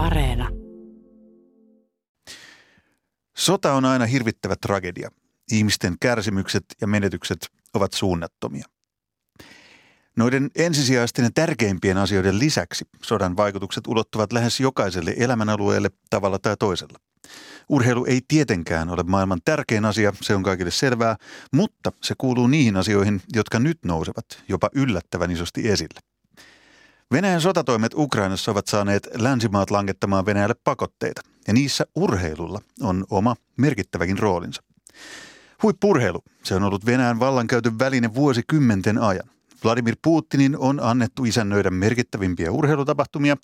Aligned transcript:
Areena. 0.00 0.48
Sota 3.36 3.72
on 3.72 3.84
aina 3.84 4.06
hirvittävä 4.06 4.54
tragedia. 4.62 5.10
Ihmisten 5.52 5.96
kärsimykset 6.00 6.64
ja 6.80 6.86
menetykset 6.86 7.38
ovat 7.74 7.92
suunnattomia. 7.92 8.64
Noiden 10.16 10.50
ensisijaisten 10.56 11.24
ja 11.24 11.30
tärkeimpien 11.34 11.98
asioiden 11.98 12.38
lisäksi 12.38 12.84
sodan 13.02 13.36
vaikutukset 13.36 13.86
ulottuvat 13.86 14.32
lähes 14.32 14.60
jokaiselle 14.60 15.14
elämänalueelle 15.18 15.90
tavalla 16.10 16.38
tai 16.38 16.56
toisella. 16.56 16.98
Urheilu 17.68 18.04
ei 18.04 18.20
tietenkään 18.28 18.88
ole 18.88 19.02
maailman 19.02 19.40
tärkein 19.44 19.84
asia, 19.84 20.12
se 20.22 20.34
on 20.34 20.42
kaikille 20.42 20.70
selvää, 20.70 21.16
mutta 21.52 21.92
se 22.02 22.14
kuuluu 22.18 22.46
niihin 22.46 22.76
asioihin, 22.76 23.22
jotka 23.32 23.58
nyt 23.58 23.78
nousevat 23.84 24.26
jopa 24.48 24.68
yllättävän 24.74 25.30
isosti 25.30 25.68
esille. 25.68 26.09
Venäjän 27.12 27.40
sotatoimet 27.40 27.94
Ukrainassa 27.94 28.50
ovat 28.50 28.66
saaneet 28.66 29.08
länsimaat 29.14 29.70
langettamaan 29.70 30.26
Venäjälle 30.26 30.54
pakotteita, 30.64 31.22
ja 31.46 31.52
niissä 31.52 31.86
urheilulla 31.94 32.60
on 32.80 33.04
oma 33.10 33.36
merkittäväkin 33.56 34.18
roolinsa. 34.18 34.62
Huippurheilu, 35.62 36.24
se 36.42 36.54
on 36.54 36.62
ollut 36.62 36.86
Venäjän 36.86 37.20
vallankäytön 37.20 37.78
väline 37.78 38.14
vuosikymmenten 38.14 38.98
ajan. 38.98 39.30
Vladimir 39.64 39.96
Putinin 40.02 40.58
on 40.58 40.80
annettu 40.82 41.24
isännöidä 41.24 41.70
merkittävimpiä 41.70 42.50
urheilutapahtumia, 42.50 43.36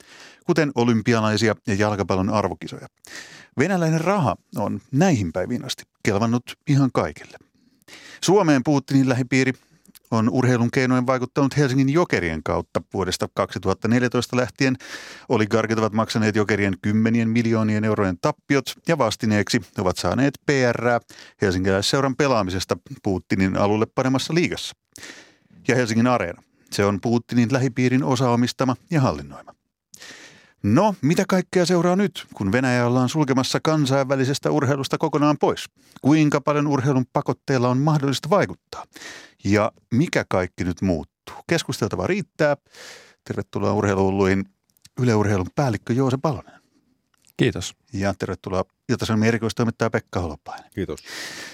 kuten 0.44 0.72
olympialaisia 0.74 1.54
ja 1.66 1.74
jalkapallon 1.74 2.30
arvokisoja. 2.30 2.86
Venäläinen 3.58 4.00
raha 4.00 4.36
on 4.56 4.80
näihin 4.92 5.32
päiviin 5.32 5.64
asti 5.64 5.84
kelvannut 6.02 6.42
ihan 6.68 6.90
kaikille. 6.94 7.38
Suomeen 8.20 8.64
Putinin 8.64 9.08
lähipiiri 9.08 9.52
on 10.10 10.30
urheilun 10.30 10.70
keinoin 10.70 11.06
vaikuttanut 11.06 11.56
Helsingin 11.56 11.88
jokerien 11.88 12.42
kautta 12.42 12.82
vuodesta 12.94 13.28
2014 13.34 14.36
lähtien. 14.36 14.76
Oligarkit 15.28 15.78
ovat 15.78 15.92
maksaneet 15.92 16.36
jokerien 16.36 16.74
kymmenien 16.82 17.28
miljoonien 17.28 17.84
eurojen 17.84 18.18
tappiot 18.20 18.74
ja 18.88 18.98
vastineeksi 18.98 19.60
ovat 19.78 19.96
saaneet 19.96 20.34
PR 20.46 21.00
Helsinkiläisseuran 21.42 22.16
pelaamisesta 22.16 22.76
Putinin 23.02 23.56
alulle 23.56 23.86
paremmassa 23.94 24.34
liigassa. 24.34 24.76
Ja 25.68 25.76
Helsingin 25.76 26.06
Areena. 26.06 26.42
Se 26.70 26.84
on 26.84 27.00
Putinin 27.00 27.52
lähipiirin 27.52 28.04
osaomistama 28.04 28.76
ja 28.90 29.00
hallinnoima. 29.00 29.54
No, 30.74 30.94
mitä 31.02 31.24
kaikkea 31.28 31.66
seuraa 31.66 31.96
nyt, 31.96 32.26
kun 32.34 32.52
Venäjä 32.52 32.86
ollaan 32.86 33.08
sulkemassa 33.08 33.58
kansainvälisestä 33.62 34.50
urheilusta 34.50 34.98
kokonaan 34.98 35.38
pois? 35.38 35.64
Kuinka 36.02 36.40
paljon 36.40 36.66
urheilun 36.66 37.06
pakotteilla 37.12 37.68
on 37.68 37.78
mahdollista 37.78 38.30
vaikuttaa? 38.30 38.84
Ja 39.44 39.72
mikä 39.94 40.24
kaikki 40.28 40.64
nyt 40.64 40.82
muuttuu? 40.82 41.34
Keskusteltava 41.46 42.06
riittää. 42.06 42.56
Tervetuloa 43.24 43.72
urheiluulluihin 43.72 44.44
yleurheilun 45.00 45.46
päällikkö 45.54 45.92
Joose 45.92 46.16
Palonen. 46.22 46.60
Kiitos. 47.36 47.74
Ja 47.92 48.14
tervetuloa 48.18 48.64
Ilta-Sanomien 48.88 49.28
erikoistoimittaja 49.28 49.90
Pekka 49.90 50.20
Holopainen. 50.20 50.70
Kiitos. 50.74 51.00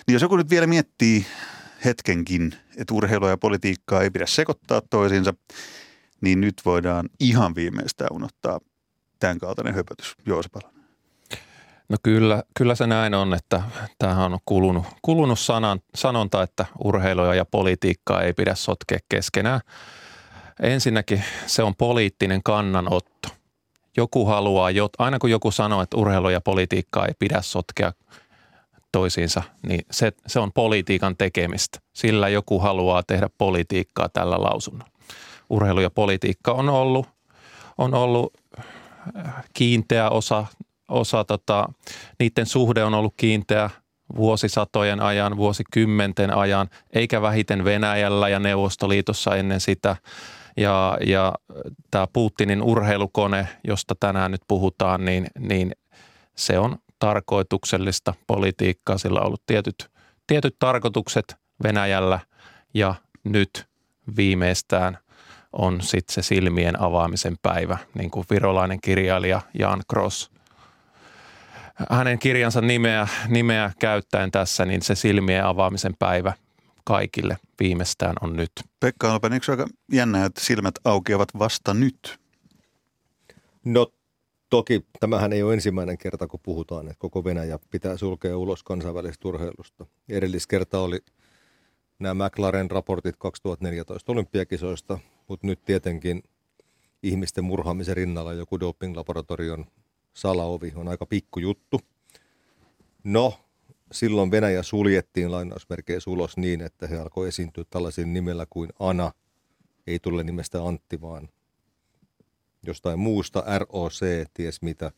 Niin 0.06 0.12
jos 0.12 0.22
joku 0.22 0.36
nyt 0.36 0.50
vielä 0.50 0.66
miettii 0.66 1.26
hetkenkin, 1.84 2.54
että 2.76 2.94
urheilua 2.94 3.30
ja 3.30 3.36
politiikkaa 3.36 4.02
ei 4.02 4.10
pidä 4.10 4.26
sekoittaa 4.26 4.82
toisiinsa, 4.90 5.34
niin 6.20 6.40
nyt 6.40 6.54
voidaan 6.64 7.08
ihan 7.20 7.54
viimeistään 7.54 8.12
unohtaa 8.12 8.60
tämän 9.22 9.38
kaltainen 9.38 9.74
höpötys. 9.74 10.16
Joose 10.26 10.48
Palonen. 10.48 10.82
No 11.88 11.96
kyllä, 12.02 12.42
kyllä 12.56 12.74
se 12.74 12.86
näin 12.86 13.14
on, 13.14 13.34
että 13.34 13.62
tämähän 13.98 14.32
on 14.32 14.38
kulunut, 14.44 14.84
kulunut 15.02 15.38
sanan, 15.38 15.80
sanonta, 15.94 16.42
että 16.42 16.66
urheilua 16.84 17.34
ja 17.34 17.44
politiikkaa 17.44 18.22
ei 18.22 18.32
pidä 18.32 18.54
sotkea 18.54 18.98
keskenään. 19.08 19.60
Ensinnäkin 20.62 21.24
se 21.46 21.62
on 21.62 21.74
poliittinen 21.76 22.42
kannanotto. 22.42 23.28
Joku 23.96 24.26
haluaa, 24.26 24.70
aina 24.98 25.18
kun 25.18 25.30
joku 25.30 25.50
sanoo, 25.50 25.82
että 25.82 25.96
urheilu 25.96 26.30
ja 26.30 26.40
politiikkaa 26.40 27.06
ei 27.06 27.14
pidä 27.18 27.42
sotkea 27.42 27.92
toisiinsa, 28.92 29.42
niin 29.68 29.84
se, 29.90 30.12
se 30.26 30.40
on 30.40 30.52
politiikan 30.52 31.16
tekemistä. 31.16 31.78
Sillä 31.92 32.28
joku 32.28 32.58
haluaa 32.58 33.02
tehdä 33.02 33.28
politiikkaa 33.38 34.08
tällä 34.08 34.36
lausunnolla. 34.42 34.92
Urheilu 35.50 35.80
ja 35.80 35.90
politiikka 35.90 36.52
on 36.52 36.68
ollut, 36.68 37.06
on 37.78 37.94
ollut 37.94 38.41
kiinteä 39.54 40.10
osa, 40.10 40.46
osa 40.88 41.24
tota, 41.24 41.68
niiden 42.18 42.46
suhde 42.46 42.84
on 42.84 42.94
ollut 42.94 43.14
kiinteä 43.16 43.70
vuosisatojen 44.16 45.00
ajan, 45.00 45.36
vuosikymmenten 45.36 46.36
ajan, 46.36 46.68
eikä 46.92 47.22
vähiten 47.22 47.64
Venäjällä 47.64 48.28
ja 48.28 48.38
Neuvostoliitossa 48.38 49.36
ennen 49.36 49.60
sitä. 49.60 49.96
Ja, 50.56 50.98
ja 51.06 51.32
tämä 51.90 52.06
Putinin 52.12 52.62
urheilukone, 52.62 53.48
josta 53.64 53.94
tänään 54.00 54.30
nyt 54.30 54.42
puhutaan, 54.48 55.04
niin, 55.04 55.26
niin 55.38 55.72
se 56.36 56.58
on 56.58 56.78
tarkoituksellista 56.98 58.14
politiikkaa. 58.26 58.98
Sillä 58.98 59.20
on 59.20 59.26
ollut 59.26 59.42
tietyt, 59.46 59.90
tietyt 60.26 60.56
tarkoitukset 60.58 61.36
Venäjällä 61.62 62.20
ja 62.74 62.94
nyt 63.24 63.66
viimeistään 64.16 64.98
on 65.52 65.80
sitten 65.80 66.14
se 66.14 66.22
silmien 66.22 66.80
avaamisen 66.80 67.36
päivä, 67.42 67.78
niin 67.94 68.10
kuin 68.10 68.26
virolainen 68.30 68.80
kirjailija 68.80 69.40
Jan 69.58 69.82
Cross 69.90 70.32
hänen 71.90 72.18
kirjansa 72.18 72.60
nimeä, 72.60 73.08
nimeä 73.28 73.72
käyttäen 73.78 74.30
tässä, 74.30 74.64
niin 74.64 74.82
se 74.82 74.94
silmien 74.94 75.44
avaamisen 75.44 75.94
päivä 75.98 76.32
kaikille 76.84 77.36
viimeistään 77.60 78.14
on 78.20 78.36
nyt. 78.36 78.52
Pekka 78.80 79.12
Alpen, 79.12 79.32
eikö 79.32 79.52
aika 79.52 79.66
jännä, 79.92 80.24
että 80.24 80.40
silmät 80.40 80.74
aukeavat 80.84 81.28
vasta 81.38 81.74
nyt? 81.74 82.18
No 83.64 83.92
toki 84.50 84.86
tämähän 85.00 85.32
ei 85.32 85.42
ole 85.42 85.54
ensimmäinen 85.54 85.98
kerta, 85.98 86.26
kun 86.26 86.40
puhutaan, 86.42 86.86
että 86.86 86.98
koko 86.98 87.24
Venäjä 87.24 87.58
pitää 87.70 87.96
sulkea 87.96 88.38
ulos 88.38 88.62
kansainvälisestä 88.62 89.28
urheilusta. 89.28 89.86
Edelliskerta 90.08 90.80
oli 90.80 91.00
nämä 91.98 92.26
McLaren 92.26 92.70
raportit 92.70 93.16
2014 93.18 94.12
olympiakisoista, 94.12 94.98
mutta 95.28 95.46
nyt 95.46 95.64
tietenkin 95.64 96.22
ihmisten 97.02 97.44
murhaamisen 97.44 97.96
rinnalla 97.96 98.32
joku 98.32 98.56
doping-laboratorion 98.56 99.66
salaovi 100.14 100.72
on 100.76 100.88
aika 100.88 101.06
pikkujuttu. 101.06 101.80
No, 103.04 103.34
silloin 103.92 104.30
Venäjä 104.30 104.62
suljettiin 104.62 105.30
lainausmerkeissä 105.30 106.10
ulos 106.10 106.36
niin, 106.36 106.60
että 106.60 106.86
he 106.86 106.98
alkoi 106.98 107.28
esiintyä 107.28 107.64
tällaisen 107.70 108.12
nimellä 108.12 108.46
kuin 108.50 108.70
Ana. 108.78 109.12
Ei 109.86 109.98
tule 109.98 110.24
nimestä 110.24 110.64
Antti, 110.64 111.00
vaan 111.00 111.28
jostain 112.62 112.98
muusta 112.98 113.44
ROC, 113.58 114.00
ties 114.34 114.62
mitä. 114.62 114.90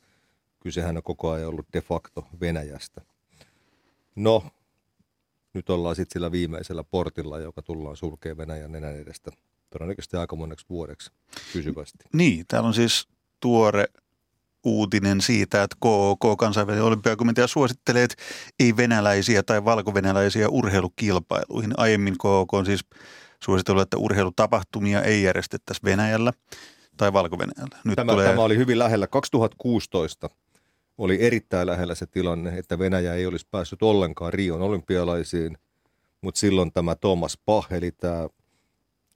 Kysehän 0.60 0.96
on 0.96 1.02
koko 1.02 1.30
ajan 1.30 1.48
ollut 1.48 1.66
de 1.72 1.80
facto 1.80 2.26
Venäjästä. 2.40 3.00
No, 4.14 4.44
nyt 5.54 5.70
ollaan 5.70 5.96
sitten 5.96 6.12
sillä 6.12 6.32
viimeisellä 6.32 6.84
portilla, 6.84 7.38
joka 7.38 7.62
tullaan 7.62 7.96
sulkemaan 7.96 8.36
Venäjän 8.36 8.72
nenän 8.72 8.96
edestä 8.96 9.30
todennäköisesti 9.78 10.16
aika 10.16 10.36
moneksi 10.36 10.66
vuodeksi 10.70 11.10
pysyvästi. 11.52 11.98
Niin, 12.12 12.44
täällä 12.48 12.66
on 12.66 12.74
siis 12.74 13.08
tuore 13.40 13.84
uutinen 14.64 15.20
siitä, 15.20 15.62
että 15.62 15.76
KOK, 15.80 16.20
kansainvälinen 16.38 16.84
olympiakomitea, 16.84 17.46
suosittelee, 17.46 18.04
että 18.04 18.22
ei 18.60 18.76
venäläisiä 18.76 19.42
tai 19.42 19.64
valkovenäläisiä 19.64 20.48
urheilukilpailuihin. 20.48 21.74
Aiemmin 21.76 22.18
KOK 22.18 22.54
on 22.54 22.66
siis 22.66 22.84
suositellut, 23.44 23.82
että 23.82 23.96
urheilutapahtumia 23.96 25.02
ei 25.02 25.22
järjestettäisi 25.22 25.82
Venäjällä 25.84 26.32
tai 26.96 27.12
valko 27.12 27.36
Nyt 27.84 27.96
tämä, 27.96 28.12
tulee... 28.12 28.28
tämä 28.28 28.42
oli 28.42 28.56
hyvin 28.56 28.78
lähellä. 28.78 29.06
2016 29.06 30.30
oli 30.98 31.22
erittäin 31.22 31.66
lähellä 31.66 31.94
se 31.94 32.06
tilanne, 32.06 32.58
että 32.58 32.78
Venäjä 32.78 33.14
ei 33.14 33.26
olisi 33.26 33.46
päässyt 33.50 33.82
ollenkaan 33.82 34.32
Rion 34.32 34.62
olympialaisiin, 34.62 35.58
mutta 36.20 36.38
silloin 36.38 36.72
tämä 36.72 36.94
Thomas 36.94 37.38
Pah, 37.46 37.66
eli 37.70 37.90
tämä 37.90 38.28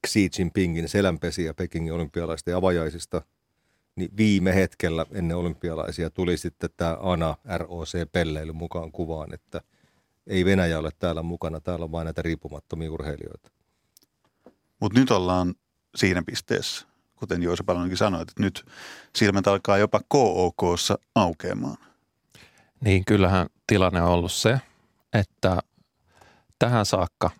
Xi 0.07 0.31
Jinpingin 0.39 0.89
selänpesiä 0.89 1.55
Pekingin 1.55 1.93
olympialaisten 1.93 2.57
avajaisista, 2.57 3.23
niin 3.97 4.11
viime 4.17 4.55
hetkellä 4.55 5.07
ennen 5.13 5.37
olympialaisia 5.37 6.11
tuli 6.11 6.37
sitten 6.37 6.71
tämä 6.77 6.97
ANA 7.01 7.37
ROC-pelleily 7.57 8.53
mukaan 8.53 8.93
kuvaan, 8.93 9.35
että 9.35 9.61
ei 10.27 10.45
Venäjä 10.45 10.79
ole 10.79 10.91
täällä 10.99 11.23
mukana, 11.23 11.61
täällä 11.61 11.85
on 11.85 11.93
vain 11.93 12.05
näitä 12.05 12.23
riippumattomia 12.23 12.93
urheilijoita. 12.93 13.51
Mutta 14.81 14.99
nyt 14.99 15.11
ollaan 15.11 15.55
siinä 15.95 16.23
pisteessä, 16.27 16.87
kuten 17.17 17.43
Joisa 17.43 17.65
Palonenkin 17.65 17.97
sanoi, 17.97 18.23
että 18.23 18.33
nyt 18.39 18.67
silmät 19.17 19.47
alkaa 19.47 19.79
jopa 19.79 20.01
KOKssa 20.09 20.99
aukeamaan. 21.15 21.77
Niin, 22.81 23.05
kyllähän 23.05 23.47
tilanne 23.67 24.03
on 24.03 24.11
ollut 24.11 24.33
se, 24.33 24.61
että 25.13 25.61
tähän 26.59 26.87
saakka 26.87 27.31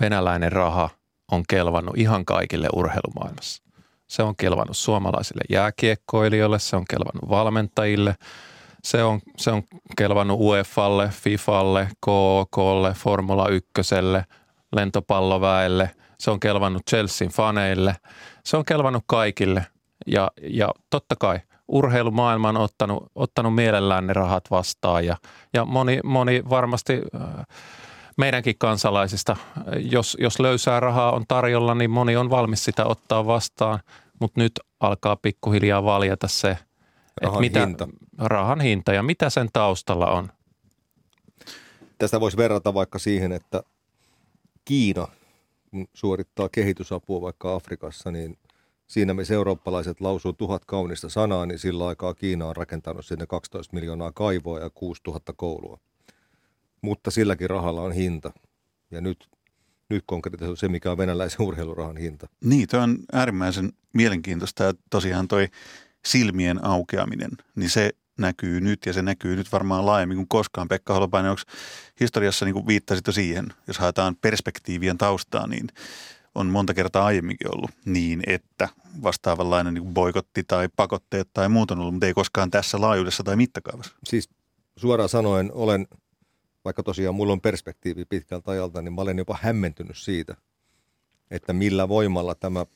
venäläinen 0.00 0.52
raha– 0.52 0.90
on 1.32 1.42
kelvannut 1.48 1.98
ihan 1.98 2.24
kaikille 2.24 2.68
urheilumaailmassa. 2.72 3.62
Se 4.06 4.22
on 4.22 4.36
kelvannut 4.36 4.76
suomalaisille 4.76 5.42
jääkiekkoilijoille, 5.50 6.58
se 6.58 6.76
on 6.76 6.84
kelvannut 6.90 7.30
valmentajille, 7.30 8.14
se 8.84 9.04
on, 9.04 9.20
se 9.36 9.50
on 9.50 9.62
kelvannut 9.96 10.40
UEFalle, 10.40 11.08
FIFalle, 11.08 11.88
KOKlle, 12.00 12.94
Formula 12.94 13.48
1, 13.48 13.70
lentopalloväelle, 14.72 15.90
se 16.20 16.30
on 16.30 16.40
kelvannut 16.40 16.82
Chelsean 16.90 17.30
faneille, 17.30 17.96
se 18.44 18.56
on 18.56 18.64
kelvannut 18.64 19.04
kaikille. 19.06 19.66
Ja, 20.06 20.30
ja 20.42 20.68
totta 20.90 21.16
kai 21.16 21.40
urheilumaailma 21.68 22.48
on 22.48 22.56
ottanut, 22.56 23.10
ottanut 23.14 23.54
mielellään 23.54 24.06
ne 24.06 24.12
rahat 24.12 24.50
vastaan 24.50 25.06
ja, 25.06 25.16
ja 25.54 25.64
moni, 25.64 26.00
moni 26.04 26.42
varmasti 26.50 27.02
äh, 27.14 27.46
meidänkin 28.22 28.54
kansalaisista, 28.58 29.36
jos, 29.90 30.16
jos 30.20 30.40
löysää 30.40 30.80
rahaa 30.80 31.12
on 31.12 31.24
tarjolla, 31.28 31.74
niin 31.74 31.90
moni 31.90 32.16
on 32.16 32.30
valmis 32.30 32.64
sitä 32.64 32.84
ottaa 32.84 33.26
vastaan, 33.26 33.80
mutta 34.20 34.40
nyt 34.40 34.52
alkaa 34.80 35.16
pikkuhiljaa 35.16 35.84
valjata 35.84 36.28
se, 36.28 36.58
Rahan 37.22 37.40
mitä, 37.40 37.66
hinta. 37.66 37.88
rahan 38.18 38.60
hinta 38.60 38.92
ja 38.92 39.02
mitä 39.02 39.30
sen 39.30 39.48
taustalla 39.52 40.10
on. 40.10 40.28
Tästä 41.98 42.20
voisi 42.20 42.36
verrata 42.36 42.74
vaikka 42.74 42.98
siihen, 42.98 43.32
että 43.32 43.62
Kiina 44.64 45.08
suorittaa 45.94 46.48
kehitysapua 46.48 47.20
vaikka 47.20 47.54
Afrikassa, 47.54 48.10
niin 48.10 48.38
siinä 48.86 49.14
missä 49.14 49.34
eurooppalaiset 49.34 50.00
lausuu 50.00 50.32
tuhat 50.32 50.64
kaunista 50.64 51.08
sanaa, 51.08 51.46
niin 51.46 51.58
sillä 51.58 51.86
aikaa 51.86 52.14
Kiina 52.14 52.46
on 52.46 52.56
rakentanut 52.56 53.06
sinne 53.06 53.26
12 53.26 53.74
miljoonaa 53.74 54.12
kaivoa 54.12 54.60
ja 54.60 54.70
6000 54.70 55.32
koulua. 55.32 55.78
Mutta 56.82 57.10
silläkin 57.10 57.50
rahalla 57.50 57.82
on 57.82 57.92
hinta. 57.92 58.32
Ja 58.90 59.00
nyt, 59.00 59.28
nyt 59.90 60.02
konkreettisesti 60.06 60.60
se, 60.60 60.68
mikä 60.68 60.90
on 60.90 60.98
venäläisen 60.98 61.42
urheilurahan 61.46 61.96
hinta. 61.96 62.28
Niin, 62.44 62.68
toi 62.68 62.80
on 62.80 62.98
äärimmäisen 63.12 63.72
mielenkiintoista 63.92 64.64
ja 64.64 64.74
tosiaan 64.90 65.28
toi 65.28 65.48
silmien 66.04 66.64
aukeaminen, 66.64 67.30
niin 67.56 67.70
se 67.70 67.90
näkyy 68.18 68.60
nyt 68.60 68.86
ja 68.86 68.92
se 68.92 69.02
näkyy 69.02 69.36
nyt 69.36 69.52
varmaan 69.52 69.86
laajemmin 69.86 70.16
kuin 70.16 70.28
koskaan. 70.28 70.68
Pekka 70.68 70.94
Holopainen, 70.94 71.30
onko 71.30 71.42
historiassa 72.00 72.44
niin 72.44 72.54
kuin 72.54 72.66
viittasit 72.66 73.06
jo 73.06 73.12
siihen, 73.12 73.46
jos 73.66 73.78
haetaan 73.78 74.16
perspektiivien 74.16 74.98
taustaa, 74.98 75.46
niin 75.46 75.68
on 76.34 76.46
monta 76.46 76.74
kertaa 76.74 77.06
aiemminkin 77.06 77.54
ollut 77.54 77.70
niin, 77.84 78.22
että 78.26 78.68
vastaavanlainen 79.02 79.74
niin 79.74 79.94
boikotti 79.94 80.44
tai 80.44 80.68
pakotteet 80.76 81.28
tai 81.32 81.48
muut 81.48 81.70
on 81.70 81.78
ollut, 81.78 81.94
mutta 81.94 82.06
ei 82.06 82.14
koskaan 82.14 82.50
tässä 82.50 82.80
laajuudessa 82.80 83.22
tai 83.22 83.36
mittakaavassa. 83.36 83.94
Siis 84.04 84.30
suoraan 84.76 85.08
sanoen 85.08 85.50
olen, 85.52 85.86
vaikka 86.64 86.82
tosiaan 86.82 87.14
mulla 87.14 87.32
on 87.32 87.40
perspektiivi 87.40 88.04
pitkältä 88.04 88.50
ajalta, 88.50 88.82
niin 88.82 88.92
mä 88.92 89.00
olen 89.00 89.18
jopa 89.18 89.38
hämmentynyt 89.42 89.96
siitä, 89.96 90.36
että 91.30 91.52
millä 91.52 91.88
voimalla 91.88 92.34
tämä 92.34 92.66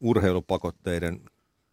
urheilupakotteiden 0.00 1.20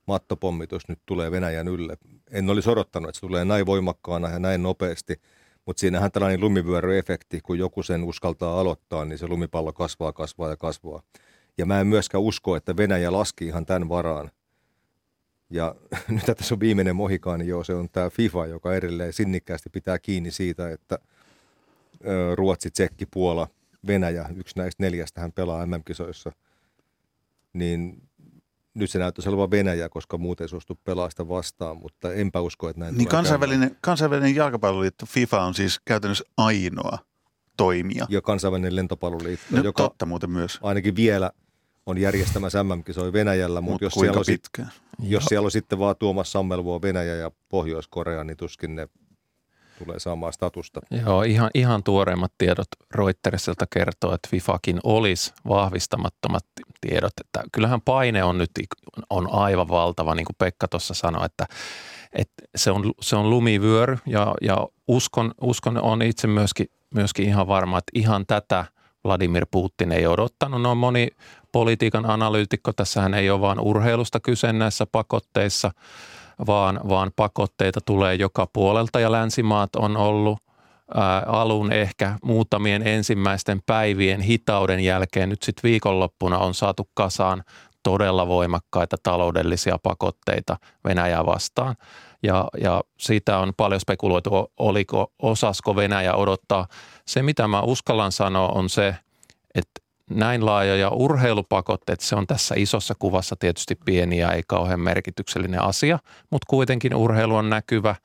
mattopommitus 0.08 0.88
nyt 0.88 1.00
tulee 1.06 1.32
Venäjän 1.32 1.68
ylle. 1.68 1.98
En 2.32 2.50
olisi 2.50 2.70
odottanut, 2.70 3.10
että 3.10 3.20
se 3.20 3.28
tulee 3.28 3.46
näin 3.46 3.66
voimakkaana 3.66 4.30
ja 4.30 4.40
näin 4.40 4.64
nopeasti, 4.64 5.22
mutta 5.66 5.80
siinähän 5.80 6.12
tällainen 6.12 6.42
lumivyöryefekti, 6.42 7.42
kun 7.42 7.60
joku 7.60 7.84
sen 7.84 8.04
uskaltaa 8.04 8.60
aloittaa, 8.60 9.06
niin 9.06 9.20
se 9.20 9.28
lumipallo 9.28 9.74
kasvaa, 9.74 10.14
kasvaa 10.14 10.50
ja 10.50 10.58
kasvaa. 10.58 11.02
Ja 11.58 11.66
mä 11.66 11.82
en 11.82 11.88
myöskään 11.88 12.22
usko, 12.22 12.56
että 12.56 12.78
Venäjä 12.78 13.12
laski 13.12 13.46
ihan 13.46 13.66
tämän 13.66 13.90
varaan. 13.90 14.32
Ja 15.50 15.76
nyt 16.08 16.38
tässä 16.38 16.56
on 16.56 16.60
viimeinen 16.60 16.96
mohikaani, 16.96 17.48
joo, 17.48 17.64
se 17.64 17.74
on 17.74 17.90
tämä 17.90 18.10
FIFA, 18.10 18.46
joka 18.46 18.76
edelleen 18.76 19.14
sinnikkäästi 19.14 19.70
pitää 19.70 20.00
kiinni 20.00 20.32
siitä, 20.32 20.70
että 20.70 21.00
Ruotsi, 22.36 22.72
Tsekki, 22.72 23.06
Puola, 23.06 23.48
Venäjä, 23.88 24.30
yksi 24.36 24.58
näistä 24.58 24.84
neljästä 24.84 25.22
hän 25.22 25.32
pelaa 25.32 25.66
MM-kisoissa, 25.66 26.32
niin 27.54 28.10
nyt 28.74 28.90
se 28.92 29.00
näyttäisi 29.00 29.30
olevan 29.30 29.52
Venäjä, 29.52 29.90
koska 29.90 30.18
muuten 30.18 30.46
ei 30.46 30.50
suostu 30.50 30.80
pelaa 30.84 31.10
sitä 31.10 31.28
vastaan, 31.28 31.78
mutta 31.78 32.14
enpä 32.14 32.42
usko, 32.42 32.70
että 32.70 32.80
näin 32.80 32.98
Niin 32.98 33.08
kansainvälinen, 33.08 33.78
kansainvälinen 33.82 34.36
jalkapalloliitto 34.36 35.06
FIFA 35.06 35.42
on 35.44 35.54
siis 35.54 35.80
käytännössä 35.86 36.24
ainoa 36.38 36.98
toimija. 37.58 38.06
Ja 38.10 38.22
kansainvälinen 38.22 38.76
lentopalloliitto, 38.76 39.46
No, 39.52 39.64
joka 39.64 39.84
totta 39.84 40.06
muuten 40.06 40.30
myös. 40.32 40.60
ainakin 40.62 40.96
vielä 40.96 41.32
on 41.86 41.98
järjestämässä 41.98 42.64
MM-kisoja 42.64 43.14
Venäjällä, 43.14 43.62
mutta 43.62 43.74
Mut 43.74 43.82
jos, 43.82 43.94
siellä 43.94 44.20
on, 44.20 44.70
jos 45.00 45.26
siellä 45.26 45.46
on 45.46 45.52
sitten 45.52 45.80
vaan 45.80 45.96
Tuomas 46.00 46.32
Sammelvuo 46.32 46.82
Venäjä 46.82 47.16
ja 47.16 47.32
Pohjois-Korea, 47.50 48.24
niin 48.24 48.38
tuskin 48.38 48.76
ne 48.76 48.88
tulee 49.86 50.00
saamaan 50.00 50.34
statusta. 50.34 50.82
Joo, 51.06 51.24
ihan, 51.24 51.50
ihan 51.54 51.84
tuoreimmat 51.84 52.32
tiedot 52.38 52.68
Reutersilta 52.96 53.66
kertoo, 53.74 54.14
että 54.14 54.30
FIFAkin 54.32 54.80
olisi 54.84 55.34
vahvistamattomat 55.48 56.46
tiedot. 56.82 57.14
Että 57.22 57.44
kyllähän 57.52 57.82
paine 57.82 58.24
on 58.24 58.38
nyt 58.38 58.52
on 59.10 59.34
aivan 59.34 59.68
valtava, 59.68 60.16
niin 60.16 60.26
kuin 60.26 60.36
Pekka 60.38 60.68
tuossa 60.68 60.94
sanoi, 60.94 61.26
että, 61.26 61.46
että 62.14 62.44
se, 62.56 62.72
on, 62.72 62.94
se 63.02 63.16
on 63.16 63.30
lumivyöry 63.30 63.98
ja, 64.06 64.36
ja 64.42 64.68
uskon, 64.88 65.32
uskon 65.42 65.84
on 65.84 66.02
itse 66.02 66.28
myöskin, 66.28 66.68
myöskin 66.96 67.26
ihan 67.26 67.48
varma, 67.48 67.78
että 67.78 67.92
ihan 67.96 68.26
tätä 68.26 68.66
Vladimir 69.04 69.46
Putin 69.52 69.92
ei 69.92 70.08
odottanut. 70.08 70.62
No 70.62 70.76
moni 70.76 71.08
politiikan 71.52 72.06
analyytikko, 72.10 72.74
tässähän 72.74 73.14
ei 73.14 73.30
ole 73.30 73.42
vain 73.42 73.60
urheilusta 73.60 74.20
kyse 74.20 74.54
näissä 74.54 74.86
pakotteissa, 74.86 75.72
vaan, 76.48 76.80
vaan 76.90 77.12
pakotteita 77.16 77.80
tulee 77.86 78.16
joka 78.16 78.48
puolelta 78.54 79.00
ja 79.00 79.12
länsimaat 79.12 79.76
on 79.76 79.98
ollut 79.98 80.40
alun 81.26 81.72
ehkä 81.72 82.18
muutamien 82.24 82.88
ensimmäisten 82.88 83.62
päivien 83.66 84.22
hitauden 84.22 84.80
jälkeen 84.80 85.30
nyt 85.30 85.44
sitten 85.44 85.64
viikonloppuna 85.64 86.38
on 86.38 86.54
saatu 86.54 86.90
kasaan 86.94 87.44
todella 87.84 88.28
voimakkaita 88.28 88.98
taloudellisia 89.04 89.78
pakotteita 89.84 90.58
Venäjää 90.86 91.26
vastaan. 91.26 91.76
Ja, 92.24 92.48
ja 92.62 92.84
siitä 93.00 93.38
on 93.38 93.54
paljon 93.58 93.82
spekuloitu, 93.82 94.52
oliko, 94.58 95.14
osasko 95.22 95.76
Venäjä 95.76 96.16
odottaa. 96.16 96.68
Se, 97.08 97.24
mitä 97.24 97.48
mä 97.48 97.62
uskallan 97.62 98.12
sanoa, 98.12 98.50
on 98.50 98.70
se, 98.70 98.96
että 99.56 99.82
näin 100.10 100.46
laajoja 100.46 100.90
urheilupakotteet, 100.90 102.00
se 102.00 102.16
on 102.16 102.28
tässä 102.28 102.56
isossa 102.58 102.96
kuvassa 103.00 103.36
tietysti 103.36 103.76
pieni 103.86 104.18
ja 104.18 104.32
ei 104.32 104.44
kauhean 104.48 104.80
merkityksellinen 104.80 105.62
asia, 105.62 106.00
mutta 106.30 106.46
kuitenkin 106.50 106.96
urheilu 106.96 107.36
on 107.36 107.50
näkyvä, 107.50 107.96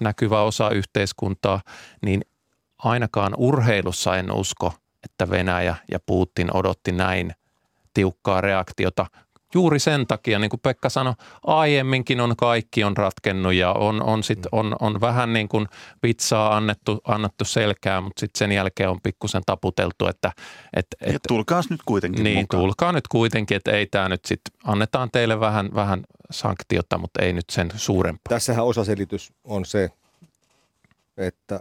näkyvä 0.00 0.42
osa 0.42 0.70
yhteiskuntaa, 0.70 1.60
niin 2.02 2.20
ainakaan 2.78 3.34
urheilussa 3.36 4.16
en 4.16 4.32
usko, 4.32 4.72
että 5.04 5.30
Venäjä 5.30 5.76
ja 5.90 6.00
Putin 6.06 6.56
odotti 6.56 6.92
näin 6.92 7.34
tiukkaa 7.94 8.40
reaktiota. 8.40 9.06
Juuri 9.54 9.78
sen 9.78 10.06
takia, 10.06 10.38
niin 10.38 10.50
kuin 10.50 10.60
Pekka 10.60 10.88
sanoi, 10.88 11.14
aiemminkin 11.46 12.20
on 12.20 12.36
kaikki 12.36 12.84
on 12.84 12.96
ratkennut 12.96 13.54
ja 13.54 13.72
on, 13.72 14.02
on, 14.02 14.22
sit, 14.22 14.38
on, 14.52 14.76
on 14.80 15.00
vähän 15.00 15.32
niin 15.32 15.48
kuin 15.48 15.66
vitsaa 16.02 16.56
annettu, 16.56 17.00
annettu 17.04 17.44
selkää, 17.44 18.00
mutta 18.00 18.20
sitten 18.20 18.38
sen 18.38 18.52
jälkeen 18.52 18.90
on 18.90 19.00
pikkusen 19.02 19.42
taputeltu, 19.46 20.06
että, 20.06 20.32
että, 20.76 20.96
Ja 21.00 21.06
että 21.06 21.28
tulkaas 21.28 21.70
nyt 21.70 21.80
kuitenkin 21.84 22.24
niin, 22.24 22.38
mukaan. 22.38 22.62
tulkaa 22.62 22.92
nyt 22.92 23.08
kuitenkin, 23.08 23.56
että 23.56 23.70
ei 23.70 23.86
tämä 23.86 24.08
nyt 24.08 24.24
sitten, 24.24 24.52
annetaan 24.64 25.10
teille 25.10 25.40
vähän, 25.40 25.70
vähän 25.74 26.04
sanktiota, 26.30 26.98
mutta 26.98 27.22
ei 27.22 27.32
nyt 27.32 27.50
sen 27.50 27.70
suurempaa. 27.76 28.28
Tässähän 28.28 28.64
osaselitys 28.64 29.32
on 29.44 29.64
se, 29.64 29.90
että 31.16 31.60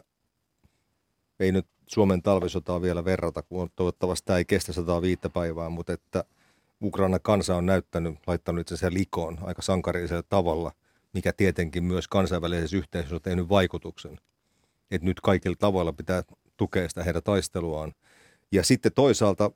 ei 1.39 1.51
nyt 1.51 1.65
Suomen 1.87 2.21
talvisotaa 2.21 2.81
vielä 2.81 3.05
verrata, 3.05 3.41
kun 3.41 3.69
toivottavasti 3.75 4.25
tämä 4.25 4.37
ei 4.37 4.45
kestä 4.45 4.73
105 4.73 5.21
päivää, 5.33 5.69
mutta 5.69 5.93
että 5.93 6.23
Ukraina 6.81 7.19
kansa 7.19 7.55
on 7.55 7.65
näyttänyt, 7.65 8.15
laittanut 8.27 8.61
itse 8.61 8.73
asiassa 8.73 8.97
likoon 8.99 9.37
aika 9.41 9.61
sankarillisella 9.61 10.23
tavalla, 10.29 10.71
mikä 11.13 11.33
tietenkin 11.33 11.83
myös 11.83 12.07
kansainvälisessä 12.07 12.77
yhteisössä 12.77 13.15
on 13.15 13.21
tehnyt 13.21 13.49
vaikutuksen. 13.49 14.19
Että 14.91 15.05
nyt 15.05 15.21
kaikilla 15.21 15.55
tavoilla 15.59 15.93
pitää 15.93 16.23
tukea 16.57 16.89
sitä 16.89 17.03
heidän 17.03 17.23
taisteluaan. 17.23 17.93
Ja 18.51 18.63
sitten 18.63 18.91
toisaalta 18.93 19.51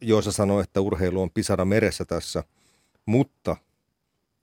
Joosa 0.00 0.32
sanoi, 0.32 0.62
että 0.62 0.80
urheilu 0.80 1.22
on 1.22 1.30
pisara 1.30 1.64
meressä 1.64 2.04
tässä, 2.04 2.44
mutta 3.06 3.56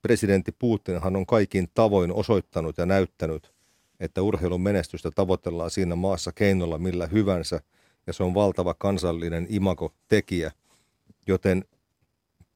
presidentti 0.02 0.52
Putinhan 0.52 1.16
on 1.16 1.26
kaikin 1.26 1.68
tavoin 1.74 2.12
osoittanut 2.12 2.78
ja 2.78 2.86
näyttänyt, 2.86 3.52
että 4.00 4.22
urheilun 4.22 4.60
menestystä 4.60 5.10
tavoitellaan 5.10 5.70
siinä 5.70 5.96
maassa 5.96 6.32
keinolla 6.32 6.78
millä 6.78 7.06
hyvänsä, 7.06 7.60
ja 8.06 8.12
se 8.12 8.22
on 8.22 8.34
valtava 8.34 8.74
kansallinen 8.74 9.46
imagotekijä, 9.48 10.52
joten 11.26 11.64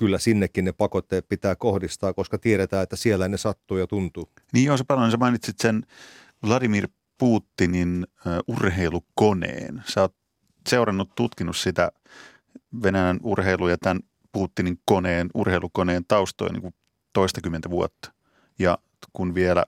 kyllä 0.04 0.18
sinnekin 0.18 0.64
ne 0.64 0.72
pakotteet 0.72 1.28
pitää 1.28 1.56
kohdistaa, 1.56 2.14
koska 2.14 2.38
tiedetään, 2.38 2.82
että 2.82 2.96
siellä 2.96 3.28
ne 3.28 3.36
sattuu 3.36 3.78
ja 3.78 3.86
tuntuu. 3.86 4.30
Niin 4.52 4.64
joo, 4.64 4.76
sä 4.76 4.84
paljon 4.84 5.10
sä 5.10 5.16
mainitsit 5.16 5.58
sen 5.58 5.86
Vladimir 6.46 6.88
Putinin 7.18 8.06
urheilukoneen. 8.48 9.82
Sä 9.86 10.00
oot 10.00 10.14
seurannut, 10.68 11.14
tutkinut 11.14 11.56
sitä 11.56 11.92
Venäjän 12.82 13.20
urheilu 13.22 13.68
ja 13.68 13.78
tämän 13.78 14.00
Putinin 14.32 14.80
koneen, 14.84 15.30
urheilukoneen 15.34 16.04
taustoja 16.08 16.52
niin 16.52 16.74
toistakymmentä 17.12 17.70
vuotta. 17.70 18.12
Ja 18.58 18.78
kun 19.12 19.34
vielä 19.34 19.64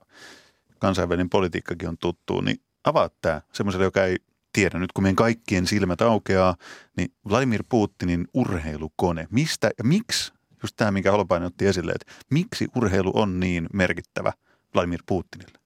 kansainvälinen 0.78 1.30
politiikkakin 1.30 1.88
on 1.88 1.98
tuttu, 1.98 2.40
niin 2.40 2.60
avaat 2.84 3.14
tämä 3.20 3.40
semmoiselle, 3.52 3.84
joka 3.84 4.04
ei 4.04 4.16
tiedä. 4.56 4.78
Nyt 4.78 4.92
kun 4.92 5.04
meidän 5.04 5.16
kaikkien 5.16 5.66
silmät 5.66 6.00
aukeaa, 6.00 6.56
niin 6.96 7.12
Vladimir 7.28 7.64
Putinin 7.68 8.28
urheilukone. 8.34 9.26
Mistä 9.30 9.70
ja 9.78 9.84
miksi, 9.84 10.32
just 10.62 10.76
tämä 10.76 10.90
minkä 10.90 11.10
Holopainen 11.10 11.46
otti 11.46 11.66
esille, 11.66 11.92
että 11.92 12.12
miksi 12.30 12.66
urheilu 12.76 13.12
on 13.14 13.40
niin 13.40 13.66
merkittävä 13.72 14.32
Vladimir 14.74 15.00
Putinille? 15.06 15.58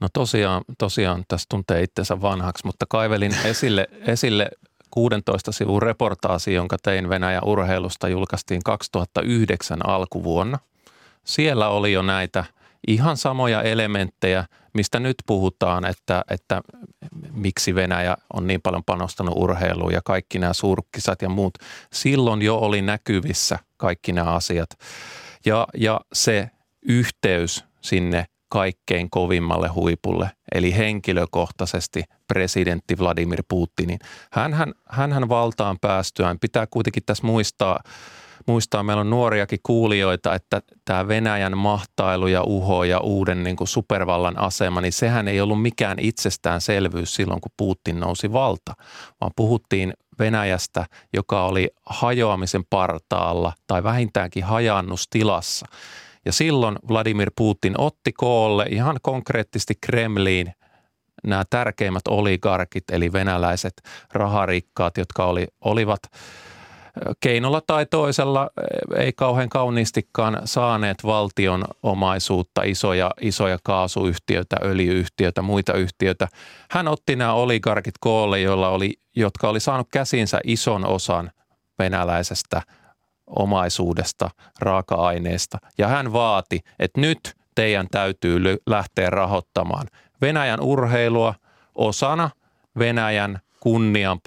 No 0.00 0.08
tosiaan, 0.12 0.64
tosiaan 0.78 1.24
tässä 1.28 1.46
tuntee 1.48 1.82
itsensä 1.82 2.20
vanhaksi, 2.20 2.66
mutta 2.66 2.86
kaivelin 2.88 3.36
esille, 3.44 3.88
esille 4.06 4.50
16 4.90 5.52
sivun 5.52 5.82
reportaasi, 5.82 6.54
jonka 6.54 6.76
tein 6.82 7.08
Venäjän 7.08 7.44
urheilusta, 7.44 8.08
julkaistiin 8.08 8.62
2009 8.64 9.86
alkuvuonna. 9.86 10.58
Siellä 11.24 11.68
oli 11.68 11.92
jo 11.92 12.02
näitä 12.02 12.44
ihan 12.88 13.16
samoja 13.16 13.62
elementtejä, 13.62 14.44
mistä 14.74 15.00
nyt 15.00 15.16
puhutaan, 15.26 15.84
että, 15.84 16.24
että 16.30 16.60
miksi 17.32 17.74
Venäjä 17.74 18.16
on 18.32 18.46
niin 18.46 18.60
paljon 18.62 18.84
panostanut 18.84 19.34
urheiluun 19.36 19.92
ja 19.92 20.00
kaikki 20.04 20.38
nämä 20.38 20.52
suurkisat 20.52 21.22
ja 21.22 21.28
muut. 21.28 21.58
Silloin 21.92 22.42
jo 22.42 22.56
oli 22.58 22.82
näkyvissä 22.82 23.58
kaikki 23.76 24.12
nämä 24.12 24.30
asiat. 24.30 24.70
Ja, 25.46 25.66
ja 25.76 26.00
se 26.12 26.50
yhteys 26.82 27.64
sinne 27.80 28.26
kaikkein 28.48 29.10
kovimmalle 29.10 29.68
huipulle, 29.68 30.30
eli 30.54 30.76
henkilökohtaisesti 30.76 32.04
presidentti 32.28 32.98
Vladimir 32.98 33.42
Putinin. 33.48 33.98
Hänhän, 34.32 34.72
hänhän 34.88 35.28
valtaan 35.28 35.78
päästyään, 35.80 36.38
pitää 36.38 36.66
kuitenkin 36.66 37.02
tässä 37.06 37.26
muistaa, 37.26 37.80
muistaa, 38.50 38.82
meillä 38.82 39.00
on 39.00 39.10
nuoriakin 39.10 39.58
kuulijoita, 39.62 40.34
että 40.34 40.62
tämä 40.84 41.08
Venäjän 41.08 41.58
mahtailu 41.58 42.26
ja 42.26 42.42
uho 42.42 42.84
ja 42.84 43.00
uuden 43.00 43.42
niin 43.42 43.56
kuin 43.56 43.68
supervallan 43.68 44.38
asema, 44.38 44.80
niin 44.80 44.92
sehän 44.92 45.28
ei 45.28 45.40
ollut 45.40 45.62
mikään 45.62 45.98
itsestäänselvyys 45.98 47.14
silloin, 47.14 47.40
kun 47.40 47.52
Putin 47.56 48.00
nousi 48.00 48.32
valta, 48.32 48.74
vaan 49.20 49.32
puhuttiin 49.36 49.94
Venäjästä, 50.18 50.86
joka 51.12 51.44
oli 51.46 51.70
hajoamisen 51.86 52.62
partaalla 52.70 53.52
tai 53.66 53.82
vähintäänkin 53.82 54.44
hajannustilassa. 54.44 55.66
Ja 56.24 56.32
silloin 56.32 56.76
Vladimir 56.88 57.30
Putin 57.36 57.74
otti 57.78 58.12
koolle 58.12 58.66
ihan 58.70 58.96
konkreettisesti 59.02 59.74
Kremliin 59.80 60.52
nämä 61.24 61.44
tärkeimmät 61.50 62.08
oligarkit, 62.08 62.84
eli 62.92 63.12
venäläiset 63.12 63.82
raharikkaat, 64.12 64.96
jotka 64.96 65.24
oli, 65.24 65.46
olivat 65.60 66.00
keinolla 67.20 67.60
tai 67.66 67.86
toisella, 67.86 68.50
ei 68.96 69.12
kauhean 69.12 69.48
kauniistikaan 69.48 70.40
saaneet 70.44 71.04
valtion 71.04 71.64
omaisuutta, 71.82 72.62
isoja, 72.62 73.10
isoja 73.20 73.58
kaasuyhtiöitä, 73.62 74.56
öljyyhtiöitä, 74.62 75.42
muita 75.42 75.72
yhtiöitä. 75.72 76.28
Hän 76.70 76.88
otti 76.88 77.16
nämä 77.16 77.32
oligarkit 77.32 77.94
koolle, 78.00 78.40
joilla 78.40 78.68
oli, 78.68 78.92
jotka 79.16 79.48
oli 79.48 79.60
saanut 79.60 79.88
käsinsä 79.92 80.40
ison 80.44 80.86
osan 80.86 81.30
venäläisestä– 81.78 82.62
omaisuudesta, 83.36 84.30
raaka-aineesta. 84.60 85.58
Ja 85.78 85.88
hän 85.88 86.12
vaati, 86.12 86.60
että 86.78 87.00
nyt 87.00 87.34
teidän 87.54 87.86
täytyy 87.90 88.40
lähteä 88.66 89.10
rahoittamaan 89.10 89.86
Venäjän 90.20 90.60
urheilua 90.60 91.34
osana 91.74 92.30
Venäjän 92.78 93.40
kunnian 93.60 94.20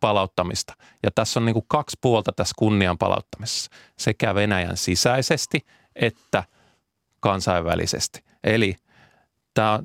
palauttamista. 0.00 0.74
Ja 1.02 1.10
tässä 1.10 1.40
on 1.40 1.46
niin 1.46 1.54
kuin 1.54 1.64
kaksi 1.68 1.98
puolta 2.00 2.32
tässä 2.32 2.54
kunnian 2.58 2.98
palauttamisessa, 2.98 3.70
sekä 3.98 4.34
Venäjän 4.34 4.76
sisäisesti 4.76 5.66
että 5.96 6.44
kansainvälisesti. 7.20 8.24
Eli 8.44 8.76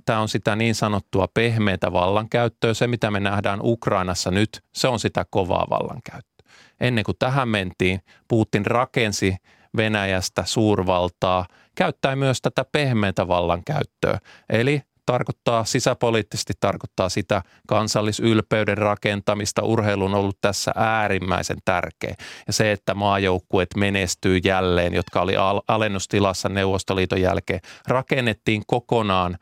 tämä 0.06 0.20
on 0.20 0.30
sitä 0.30 0.56
niin 0.56 0.75
sanottua 0.75 1.27
pehmeätä 1.34 1.92
vallankäyttöä. 1.92 2.74
Se, 2.74 2.88
mitä 2.88 3.12
me 3.12 3.20
nähdään 3.20 3.60
Ukrainassa 3.63 4.32
nyt, 4.32 4.63
se 4.74 4.88
on 4.88 5.00
sitä 5.00 5.25
kovaa 5.30 5.68
vallankäyttöä 5.70 6.36
ennen 6.80 7.04
kuin 7.04 7.18
tähän 7.20 7.50
mentiin, 7.50 8.01
Putin 8.27 8.65
rakensi 8.65 9.36
Venäjästä 9.77 10.44
suurvaltaa, 10.46 11.46
käyttäen 11.75 12.18
myös 12.18 12.42
tätä 12.42 12.65
pehmeätä 12.72 13.27
vallankäyttöä. 13.27 14.20
Eli 14.50 14.82
tarkoittaa 15.06 15.66
sisäpoliittisesti 15.66 16.54
tarkoittaa 16.60 17.10
sitä 17.10 17.42
kansallisylpeyden 17.68 18.78
rakentamista. 18.78 19.64
Urheilu 19.64 20.06
on 20.06 20.14
ollut 20.14 20.38
tässä 20.42 20.72
äärimmäisen 20.76 21.58
tärkeä. 21.66 22.16
Ja 22.48 22.54
se, 22.54 22.72
että 22.72 22.94
maajoukkueet 22.94 23.70
menestyy 23.78 24.38
jälleen, 24.38 24.94
jotka 24.94 25.22
oli 25.22 25.34
alennustilassa 25.68 26.50
Neuvostoliiton 26.50 27.22
jälkeen, 27.22 27.60
rakennettiin 27.88 28.64
kokonaan 28.68 29.38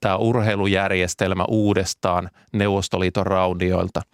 tämä 0.00 0.16
urheilujärjestelmä 0.16 1.44
uudestaan 1.48 2.30
Neuvostoliiton 2.52 3.26
raunioilta– 3.26 4.02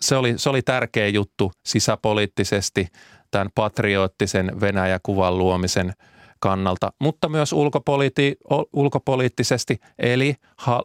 se 0.00 0.16
oli, 0.16 0.34
se 0.36 0.50
oli 0.50 0.62
tärkeä 0.62 1.08
juttu 1.08 1.52
sisäpoliittisesti 1.66 2.88
tämän 3.30 3.48
patriottisen 3.54 4.60
Venäjä-kuvan 4.60 5.38
luomisen 5.38 5.92
kannalta, 6.40 6.92
mutta 7.00 7.28
myös 7.28 7.52
ulkopoliitti, 7.52 8.36
ulkopoliittisesti. 8.72 9.80
Eli 9.98 10.34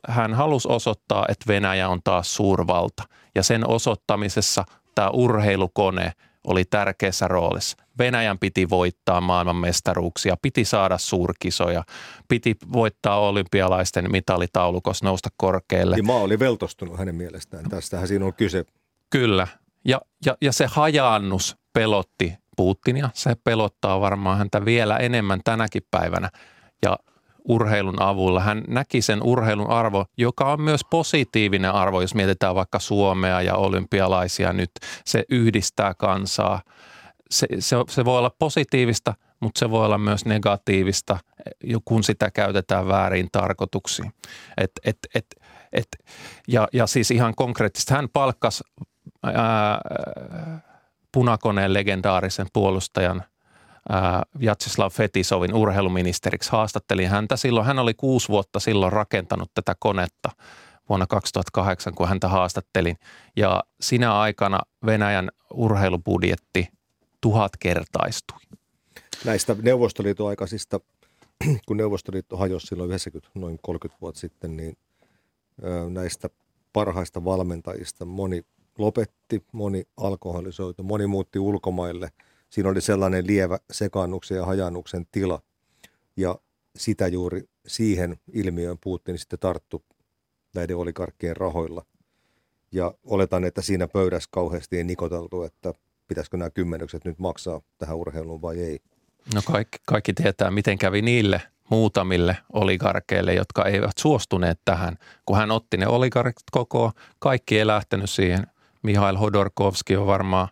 hän 0.07 0.33
halusi 0.33 0.67
osoittaa, 0.71 1.25
että 1.29 1.45
Venäjä 1.47 1.89
on 1.89 1.99
taas 2.03 2.35
suurvalta. 2.35 3.03
Ja 3.35 3.43
sen 3.43 3.69
osoittamisessa 3.69 4.65
tämä 4.95 5.09
urheilukone 5.09 6.11
oli 6.47 6.65
tärkeässä 6.65 7.27
roolissa. 7.27 7.77
Venäjän 7.97 8.39
piti 8.39 8.69
voittaa 8.69 9.21
maailmanmestaruuksia, 9.21 10.37
piti 10.41 10.65
saada 10.65 10.97
suurkisoja, 10.97 11.83
piti 12.27 12.55
voittaa 12.73 13.19
olympialaisten 13.19 14.11
mitalitaulukossa, 14.11 15.05
nousta 15.05 15.29
korkealle. 15.37 15.97
Ja 15.97 16.03
maa 16.03 16.21
oli 16.21 16.39
veltostunut 16.39 16.97
hänen 16.97 17.15
mielestään. 17.15 17.69
Tästähän 17.69 18.07
siinä 18.07 18.25
on 18.25 18.33
kyse. 18.33 18.65
Kyllä. 19.09 19.47
Ja, 19.85 20.01
ja, 20.25 20.37
ja 20.41 20.51
se 20.51 20.65
hajaannus 20.65 21.57
pelotti 21.73 22.33
Putinia. 22.55 23.09
Se 23.13 23.35
pelottaa 23.43 24.01
varmaan 24.01 24.37
häntä 24.37 24.65
vielä 24.65 24.97
enemmän 24.97 25.41
tänäkin 25.43 25.81
päivänä. 25.91 26.29
Ja 26.81 26.97
urheilun 27.47 28.01
avulla. 28.01 28.39
Hän 28.39 28.63
näki 28.67 29.01
sen 29.01 29.23
urheilun 29.23 29.69
arvo, 29.69 30.05
joka 30.17 30.51
on 30.51 30.61
myös 30.61 30.81
positiivinen 30.89 31.71
arvo, 31.71 32.01
jos 32.01 32.15
mietitään 32.15 32.55
vaikka 32.55 32.79
Suomea 32.79 33.41
ja 33.41 33.55
olympialaisia 33.55 34.53
nyt. 34.53 34.71
Se 35.05 35.23
yhdistää 35.29 35.93
kansaa– 35.93 36.61
se, 37.33 37.47
se, 37.59 37.75
se 37.89 38.05
voi 38.05 38.17
olla 38.17 38.35
positiivista, 38.39 39.13
mutta 39.39 39.59
se 39.59 39.69
voi 39.69 39.85
olla 39.85 39.97
myös 39.97 40.25
negatiivista, 40.25 41.19
kun 41.85 42.03
sitä 42.03 42.31
käytetään 42.31 42.87
väärin 42.87 43.27
tarkoituksiin. 43.31 44.13
Et, 44.57 44.71
et, 44.85 44.97
et, 45.15 45.25
et, 45.73 45.87
ja, 46.47 46.67
ja 46.73 46.87
siis 46.87 47.11
ihan 47.11 47.33
konkreettisesti 47.35 47.93
hän 47.93 48.09
palkkasi 48.13 48.63
ää, 49.23 49.81
punakoneen 51.13 51.73
legendaarisen 51.73 52.47
puolustajan 52.53 53.23
Jatsislav 54.39 54.91
Fetisovin 54.91 55.53
urheiluministeriksi. 55.53 56.51
Haastattelin 56.51 57.09
häntä 57.09 57.37
silloin. 57.37 57.65
Hän 57.65 57.79
oli 57.79 57.93
kuusi 57.93 58.29
vuotta 58.29 58.59
silloin 58.59 58.93
rakentanut 58.93 59.51
tätä 59.53 59.75
konetta 59.79 60.29
vuonna 60.89 61.07
2008, 61.07 61.95
kun 61.95 62.07
häntä 62.07 62.27
haastattelin. 62.27 62.97
Ja 63.35 63.63
sinä 63.81 64.19
aikana 64.19 64.59
Venäjän 64.85 65.29
urheilubudjetti– 65.53 66.67
tuhatkertaistui. 67.23 68.37
Näistä 69.25 69.55
Neuvostoliiton 69.61 70.29
aikaisista, 70.29 70.79
kun 71.67 71.77
Neuvostoliitto 71.77 72.37
hajosi 72.37 72.67
silloin 72.67 72.89
90, 72.89 73.39
noin 73.39 73.59
30 73.61 74.01
vuotta 74.01 74.19
sitten, 74.19 74.57
niin 74.57 74.77
näistä 75.89 76.29
parhaista 76.73 77.25
valmentajista 77.25 78.05
moni 78.05 78.45
lopetti, 78.77 79.43
moni 79.51 79.83
alkoholisoitu, 79.97 80.83
moni 80.83 81.07
muutti 81.07 81.39
ulkomaille. 81.39 82.11
Siinä 82.49 82.69
oli 82.69 82.81
sellainen 82.81 83.27
lievä 83.27 83.59
sekannuksen 83.71 84.37
ja 84.37 84.45
hajannuksen 84.45 85.05
tila. 85.11 85.41
Ja 86.17 86.35
sitä 86.75 87.07
juuri 87.07 87.49
siihen 87.67 88.17
ilmiöön 88.33 88.77
Putin 88.83 89.19
sitten 89.19 89.39
tarttu 89.39 89.83
näiden 90.55 90.77
olikarkkien 90.77 91.37
rahoilla. 91.37 91.85
Ja 92.71 92.93
oletan, 93.03 93.43
että 93.43 93.61
siinä 93.61 93.87
pöydässä 93.87 94.29
kauheasti 94.31 94.77
ei 94.77 94.83
nikoteltu, 94.83 95.43
että 95.43 95.73
pitäisikö 96.07 96.37
nämä 96.37 96.49
kymmenykset 96.49 97.05
nyt 97.05 97.19
maksaa 97.19 97.61
tähän 97.77 97.97
urheiluun 97.97 98.41
vai 98.41 98.59
ei. 98.59 98.79
No 99.35 99.41
kaikki, 99.45 99.77
kaikki 99.85 100.13
tietää, 100.13 100.51
miten 100.51 100.77
kävi 100.77 101.01
niille 101.01 101.41
muutamille 101.69 102.37
oligarkeille, 102.53 103.33
jotka 103.33 103.65
eivät 103.65 103.97
suostuneet 103.99 104.59
tähän. 104.65 104.97
Kun 105.25 105.37
hän 105.37 105.51
otti 105.51 105.77
ne 105.77 105.87
oligarkit 105.87 106.43
koko, 106.51 106.91
kaikki 107.19 107.59
ei 107.59 107.67
lähtenyt 107.67 108.09
siihen. 108.09 108.47
Mihail 108.83 109.17
Hodorkovski 109.17 109.97
on 109.97 110.07
varmaan 110.07 110.47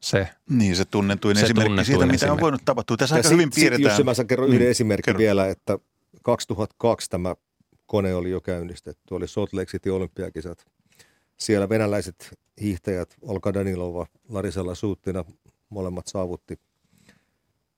se 0.00 0.28
Niin, 0.50 0.76
se 0.76 0.84
tunnetuin 0.84 1.36
se 1.36 1.44
esimerkki 1.44 1.68
tunnetuin 1.68 1.86
siitä, 1.86 1.98
esimerkki. 1.98 2.24
mitä 2.24 2.32
on 2.32 2.40
voinut 2.40 2.62
tapahtua. 2.64 2.96
Tässä 2.96 3.14
ja 3.14 3.16
aika 3.16 3.28
sit, 3.28 3.38
hyvin 3.38 3.50
piirretään. 3.54 3.98
Jos 4.06 4.18
mä 4.18 4.24
kerron 4.24 4.48
yhden 4.48 4.60
niin, 4.60 4.70
esimerkin 4.70 5.04
kerro. 5.04 5.18
vielä, 5.18 5.48
että 5.48 5.78
2002 6.22 7.10
tämä 7.10 7.34
kone 7.86 8.14
oli 8.14 8.30
jo 8.30 8.40
käynnistetty. 8.40 9.14
Oli 9.14 9.28
Salt 9.28 9.52
Lake 9.52 9.70
City 9.70 9.90
olympiakisat. 9.90 10.66
Siellä 11.36 11.68
venäläiset 11.68 12.38
hiihtäjät 12.60 13.16
Olka 13.22 13.54
Danilova, 13.54 14.06
Larisella 14.28 14.74
Suuttina, 14.74 15.24
molemmat 15.68 16.06
saavutti 16.06 16.58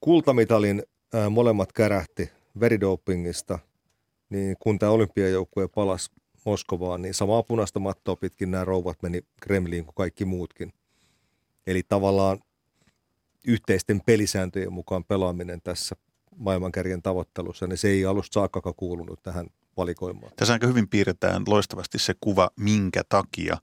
kultamitalin, 0.01 0.83
ää, 1.15 1.31
molemmat 1.31 1.73
kärähti 1.73 2.31
veridopingista, 2.61 3.59
niin 4.31 4.57
kun 4.61 4.79
tämä 4.79 4.93
olympiajoukkue 4.93 5.69
palasi 5.69 6.11
Moskovaan, 6.45 7.03
niin 7.03 7.15
samaa 7.15 7.43
punaista 7.43 7.81
mattoa 7.81 8.17
pitkin 8.17 8.51
nämä 8.51 8.65
rouvat 8.65 9.03
meni 9.03 9.23
Kremliin 9.41 9.85
kuin 9.85 9.95
kaikki 9.95 10.25
muutkin. 10.25 10.73
Eli 11.67 11.83
tavallaan 11.89 12.39
yhteisten 13.47 14.01
pelisääntöjen 14.07 14.73
mukaan 14.73 15.05
pelaaminen 15.05 15.61
tässä 15.65 15.97
maailmankärjen 16.37 17.03
tavoittelussa, 17.03 17.67
niin 17.67 17.79
se 17.79 17.89
ei 17.89 18.05
alusta 18.07 18.35
saakka 18.35 18.73
kuulunut 18.77 19.23
tähän 19.23 19.47
valikoimaan. 19.77 20.33
Tässä 20.37 20.53
aika 20.53 20.67
hyvin 20.67 20.89
piirretään 20.89 21.43
loistavasti 21.47 21.99
se 21.99 22.15
kuva, 22.21 22.51
minkä 22.57 23.03
takia 23.09 23.57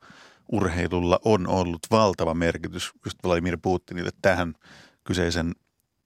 urheilulla 0.51 1.20
on 1.25 1.48
ollut 1.48 1.82
valtava 1.91 2.34
merkitys 2.34 2.91
just 3.05 3.17
Vladimir 3.24 3.58
Putinille 3.62 4.12
tähän 4.22 4.53
kyseisen 5.03 5.51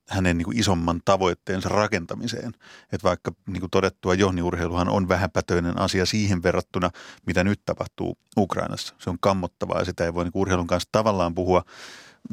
hänen 0.09 0.37
niin 0.37 0.45
kuin 0.45 0.59
isomman 0.59 1.01
tavoitteensa 1.05 1.69
rakentamiseen. 1.69 2.53
Että 2.83 3.03
vaikka 3.03 3.31
niin 3.47 3.59
kuin 3.59 3.69
todettua 3.69 4.13
johniurheiluhan 4.13 4.89
on 4.89 5.09
vähäpätöinen 5.09 5.79
asia 5.79 6.05
siihen 6.05 6.43
verrattuna, 6.43 6.89
mitä 7.25 7.43
nyt 7.43 7.61
tapahtuu 7.65 8.17
Ukrainassa. 8.37 8.95
Se 8.97 9.09
on 9.09 9.17
kammottavaa 9.21 9.79
ja 9.79 9.85
sitä 9.85 10.05
ei 10.05 10.13
voi 10.13 10.23
niin 10.23 10.31
kuin 10.31 10.41
urheilun 10.41 10.67
kanssa 10.67 10.89
tavallaan 10.91 11.35
puhua 11.35 11.63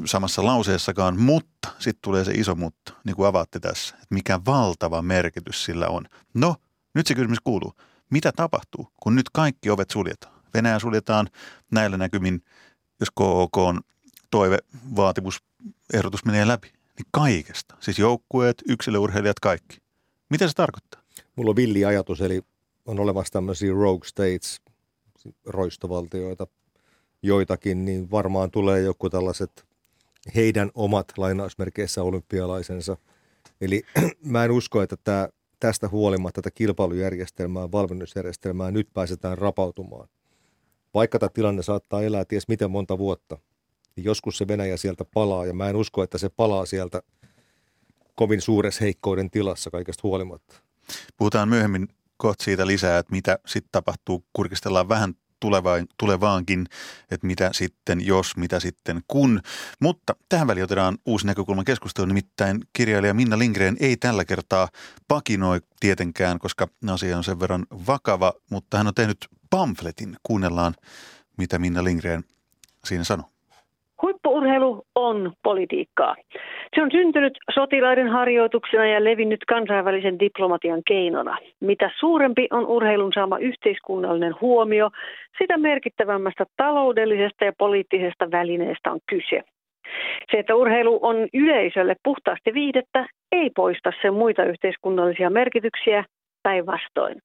samassa 0.05 0.45
lauseessakaan, 0.45 1.19
mutta 1.19 1.69
sitten 1.79 2.01
tulee 2.01 2.25
se 2.25 2.31
iso 2.31 2.55
mutta, 2.55 2.93
niin 3.03 3.15
kuin 3.15 3.27
avaatte 3.27 3.59
tässä, 3.59 3.95
että 3.95 4.07
mikä 4.09 4.39
valtava 4.45 5.01
merkitys 5.01 5.65
sillä 5.65 5.87
on. 5.87 6.05
No, 6.33 6.55
nyt 6.93 7.07
se 7.07 7.15
kysymys 7.15 7.39
kuuluu, 7.43 7.73
mitä 8.09 8.31
tapahtuu, 8.31 8.91
kun 9.03 9.15
nyt 9.15 9.29
kaikki 9.29 9.69
ovet 9.69 9.89
suljetaan? 9.89 10.33
Venäjä 10.53 10.79
suljetaan 10.79 11.27
näillä 11.71 11.97
näkymin, 11.97 12.43
jos 12.99 13.11
KOK 13.13 13.57
on 13.57 13.81
toive, 14.31 14.57
vaatimus, 14.95 15.43
ehdotus 15.93 16.25
menee 16.25 16.47
läpi, 16.47 16.76
niin 16.97 17.09
kaikesta. 17.11 17.77
Siis 17.79 17.99
joukkueet, 17.99 18.63
yksilöurheilijat, 18.69 19.39
kaikki. 19.39 19.77
Mitä 20.29 20.47
se 20.47 20.53
tarkoittaa? 20.53 21.01
Mulla 21.35 21.49
on 21.49 21.55
villi 21.55 21.85
ajatus, 21.85 22.21
eli 22.21 22.41
on 22.85 22.99
olemassa 22.99 23.33
tämmöisiä 23.33 23.71
rogue 23.71 24.07
states, 24.07 24.61
roistovaltioita, 25.45 26.47
joitakin, 27.21 27.85
niin 27.85 28.11
varmaan 28.11 28.51
tulee 28.51 28.81
joku 28.81 29.09
tällaiset 29.09 29.65
heidän 30.35 30.71
omat 30.73 31.17
lainausmerkeissä 31.17 32.03
olympialaisensa. 32.03 32.97
Eli 33.61 33.83
mä 34.23 34.45
en 34.45 34.51
usko, 34.51 34.81
että 34.81 34.95
tämä, 35.03 35.29
tästä 35.59 35.89
huolimatta 35.89 36.41
tätä 36.41 36.53
kilpailujärjestelmää, 36.55 37.71
valmennusjärjestelmää 37.71 38.71
nyt 38.71 38.87
pääsetään 38.93 39.37
rapautumaan. 39.37 40.09
Vaikka 40.93 41.19
tämä 41.19 41.29
tilanne 41.33 41.63
saattaa 41.63 42.01
elää 42.01 42.25
ties 42.25 42.47
miten 42.47 42.71
monta 42.71 42.97
vuotta, 42.97 43.37
niin 43.97 44.05
joskus 44.05 44.37
se 44.37 44.47
Venäjä 44.47 44.77
sieltä 44.77 45.05
palaa 45.13 45.45
ja 45.45 45.53
mä 45.53 45.69
en 45.69 45.75
usko, 45.75 46.03
että 46.03 46.17
se 46.17 46.29
palaa 46.29 46.65
sieltä 46.65 47.01
kovin 48.15 48.41
suuressa 48.41 48.83
heikkouden 48.83 49.31
tilassa 49.31 49.69
kaikesta 49.69 50.01
huolimatta. 50.03 50.55
Puhutaan 51.17 51.49
myöhemmin 51.49 51.87
kohta 52.17 52.43
siitä 52.43 52.67
lisää, 52.67 52.97
että 52.97 53.11
mitä 53.11 53.39
sitten 53.45 53.69
tapahtuu. 53.71 54.25
Kurkistellaan 54.33 54.89
vähän 54.89 55.13
tulevaan, 55.39 55.87
tulevaankin, 55.97 56.65
että 57.11 57.27
mitä 57.27 57.49
sitten 57.53 58.05
jos, 58.05 58.37
mitä 58.37 58.59
sitten 58.59 59.01
kun. 59.07 59.41
Mutta 59.79 60.15
tähän 60.29 60.47
väliin 60.47 60.63
otetaan 60.63 60.97
uusi 61.05 61.27
näkökulma 61.27 61.63
keskusteluun, 61.63 62.07
nimittäin 62.07 62.59
kirjailija 62.73 63.13
Minna 63.13 63.37
Lindgren 63.39 63.77
ei 63.79 63.97
tällä 63.97 64.25
kertaa 64.25 64.69
pakinoi 65.07 65.61
tietenkään, 65.79 66.39
koska 66.39 66.67
asia 66.91 67.17
on 67.17 67.23
sen 67.23 67.39
verran 67.39 67.65
vakava, 67.87 68.33
mutta 68.49 68.77
hän 68.77 68.87
on 68.87 68.93
tehnyt 68.93 69.17
pamfletin. 69.49 70.17
Kuunnellaan, 70.23 70.75
mitä 71.37 71.59
Minna 71.59 71.83
Lindgren 71.83 72.23
siinä 72.85 73.03
sanoo. 73.03 73.36
Huippuurheilu 74.01 74.83
on 74.95 75.31
politiikkaa. 75.43 76.15
Se 76.75 76.81
on 76.81 76.91
syntynyt 76.91 77.37
sotilaiden 77.53 78.07
harjoituksena 78.07 78.85
ja 78.85 79.03
levinnyt 79.03 79.45
kansainvälisen 79.47 80.19
diplomatian 80.19 80.81
keinona. 80.87 81.37
Mitä 81.59 81.91
suurempi 81.99 82.47
on 82.51 82.67
urheilun 82.67 83.13
saama 83.13 83.37
yhteiskunnallinen 83.37 84.35
huomio, 84.41 84.89
sitä 85.37 85.57
merkittävämmästä 85.57 86.45
taloudellisesta 86.57 87.45
ja 87.45 87.53
poliittisesta 87.57 88.31
välineestä 88.31 88.91
on 88.91 88.99
kyse. 89.09 89.43
Se, 90.31 90.39
että 90.39 90.55
urheilu 90.55 90.99
on 91.01 91.27
yleisölle 91.33 91.95
puhtaasti 92.03 92.53
viidettä, 92.53 93.05
ei 93.31 93.49
poista 93.55 93.91
sen 94.01 94.13
muita 94.13 94.43
yhteiskunnallisia 94.43 95.29
merkityksiä 95.29 96.03
päinvastoin 96.43 97.21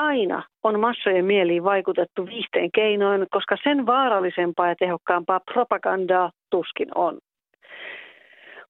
aina 0.00 0.42
on 0.62 0.80
massojen 0.80 1.24
mieliin 1.24 1.64
vaikutettu 1.64 2.26
viihteen 2.26 2.70
keinoin, 2.74 3.26
koska 3.30 3.56
sen 3.64 3.86
vaarallisempaa 3.86 4.68
ja 4.68 4.74
tehokkaampaa 4.78 5.40
propagandaa 5.52 6.30
tuskin 6.50 6.88
on. 6.94 7.18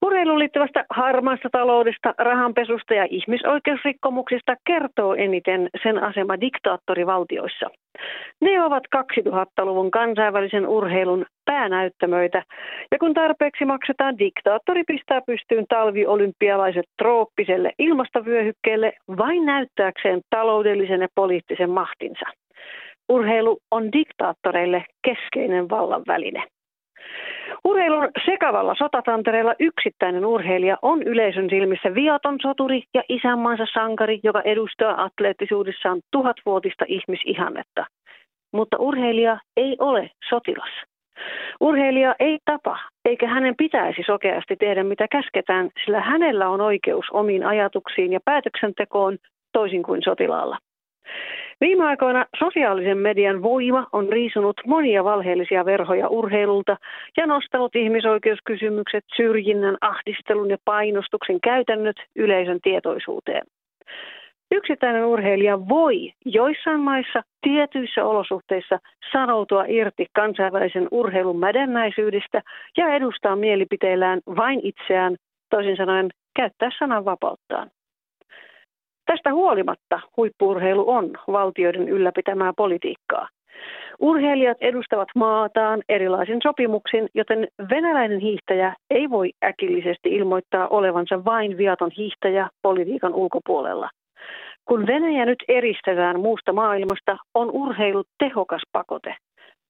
Urheiluun 0.02 0.38
liittyvästä 0.38 0.84
harmaasta 0.90 1.48
taloudesta, 1.52 2.14
rahanpesusta 2.18 2.94
ja 2.94 3.06
ihmisoikeusrikkomuksista 3.10 4.54
kertoo 4.66 5.14
eniten 5.14 5.68
sen 5.82 6.02
asema 6.02 6.40
diktaattorivaltioissa. 6.40 7.66
Ne 8.40 8.62
ovat 8.64 8.82
2000-luvun 8.96 9.90
kansainvälisen 9.90 10.68
urheilun 10.68 11.26
päänäyttämöitä, 11.44 12.42
ja 12.90 12.98
kun 12.98 13.14
tarpeeksi 13.14 13.64
maksetaan, 13.64 14.18
diktaattori 14.18 14.84
pistää 14.86 15.20
pystyyn 15.26 15.64
talviolympialaiset 15.68 16.86
trooppiselle 16.98 17.72
ilmastovyöhykkeelle 17.78 18.92
vain 19.18 19.46
näyttääkseen 19.46 20.20
taloudellisen 20.30 21.00
ja 21.00 21.08
poliittisen 21.14 21.70
mahtinsa. 21.70 22.26
Urheilu 23.08 23.58
on 23.70 23.92
diktaattoreille 23.92 24.84
keskeinen 25.02 25.70
vallan 25.70 26.02
väline. 26.06 26.42
Urheilun 27.64 28.08
sekavalla 28.24 28.74
sotatantereella 28.78 29.54
yksittäinen 29.58 30.26
urheilija 30.26 30.76
on 30.82 31.02
yleisön 31.02 31.50
silmissä 31.50 31.94
viaton 31.94 32.38
soturi 32.42 32.82
ja 32.94 33.02
isänmaansa 33.08 33.64
sankari, 33.74 34.20
joka 34.22 34.40
edustaa 34.40 35.02
atleettisuudessaan 35.04 36.00
tuhatvuotista 36.12 36.84
ihmisihannetta. 36.88 37.86
Mutta 38.52 38.76
urheilija 38.78 39.38
ei 39.56 39.76
ole 39.78 40.10
sotilas. 40.28 40.70
Urheilija 41.60 42.14
ei 42.20 42.38
tapa, 42.44 42.78
eikä 43.04 43.28
hänen 43.28 43.54
pitäisi 43.56 44.02
sokeasti 44.06 44.56
tehdä 44.56 44.84
mitä 44.84 45.08
käsketään, 45.08 45.70
sillä 45.84 46.00
hänellä 46.00 46.48
on 46.48 46.60
oikeus 46.60 47.06
omiin 47.12 47.46
ajatuksiin 47.46 48.12
ja 48.12 48.20
päätöksentekoon 48.24 49.18
toisin 49.52 49.82
kuin 49.82 50.02
sotilaalla. 50.02 50.58
Viime 51.60 51.84
aikoina 51.84 52.26
sosiaalisen 52.38 52.98
median 52.98 53.42
voima 53.42 53.86
on 53.92 54.08
riisunut 54.08 54.60
monia 54.66 55.04
valheellisia 55.04 55.64
verhoja 55.64 56.08
urheilulta 56.08 56.76
ja 57.16 57.26
nostanut 57.26 57.76
ihmisoikeuskysymykset, 57.76 59.04
syrjinnän, 59.16 59.76
ahdistelun 59.80 60.50
ja 60.50 60.56
painostuksen 60.64 61.40
käytännöt 61.40 61.96
yleisön 62.16 62.58
tietoisuuteen. 62.62 63.42
Yksittäinen 64.50 65.04
urheilija 65.04 65.68
voi 65.68 66.12
joissain 66.24 66.80
maissa 66.80 67.22
tietyissä 67.42 68.04
olosuhteissa 68.04 68.78
sanoutua 69.12 69.64
irti 69.68 70.06
kansainvälisen 70.12 70.88
urheilun 70.90 71.38
mädennäisyydestä 71.38 72.42
ja 72.76 72.94
edustaa 72.94 73.36
mielipiteillään 73.36 74.20
vain 74.36 74.60
itseään, 74.62 75.16
toisin 75.50 75.76
sanoen 75.76 76.10
käyttää 76.36 76.70
sananvapauttaan. 76.78 77.70
Tästä 79.10 79.32
huolimatta 79.32 80.00
huippuurheilu 80.16 80.90
on 80.90 81.10
valtioiden 81.32 81.88
ylläpitämää 81.88 82.52
politiikkaa. 82.56 83.28
Urheilijat 84.00 84.58
edustavat 84.60 85.08
maataan 85.14 85.82
erilaisin 85.88 86.40
sopimuksin, 86.42 87.08
joten 87.14 87.48
venäläinen 87.70 88.20
hiihtäjä 88.20 88.74
ei 88.90 89.10
voi 89.10 89.30
äkillisesti 89.44 90.08
ilmoittaa 90.08 90.68
olevansa 90.68 91.24
vain 91.24 91.58
viaton 91.58 91.90
hiihtäjä 91.96 92.48
politiikan 92.62 93.14
ulkopuolella. 93.14 93.90
Kun 94.64 94.86
Venäjä 94.86 95.26
nyt 95.26 95.44
eristetään 95.48 96.20
muusta 96.20 96.52
maailmasta, 96.52 97.16
on 97.34 97.50
urheilu 97.50 98.04
tehokas 98.18 98.62
pakote. 98.72 99.14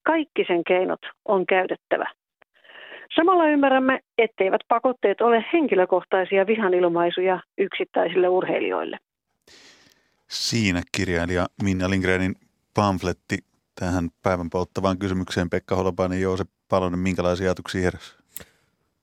Kaikki 0.07 0.45
sen 0.47 0.65
keinot 0.65 1.01
on 1.29 1.47
käytettävä. 1.47 2.07
Samalla 3.17 3.47
ymmärrämme, 3.47 4.01
etteivät 4.19 4.61
pakotteet 4.69 5.21
ole 5.21 5.45
henkilökohtaisia 5.53 6.47
vihanilmaisuja 6.47 7.41
yksittäisille 7.59 8.29
urheilijoille. 8.29 8.99
Siinä 10.31 10.83
kirjailija 10.93 11.49
Minna 11.63 11.91
Lindgrenin 11.91 12.37
pamfletti 12.75 13.39
tähän 13.75 14.11
päivän 14.23 14.51
polttavaan 14.51 14.99
kysymykseen 14.99 15.51
Pekka 15.51 15.77
Holopainen 15.77 16.19
ja 16.19 16.23
Joosep 16.23 16.51
Palonen, 16.69 16.99
minkälaisia 16.99 17.47
ajatuksia 17.47 17.83
heräsi? 17.83 18.13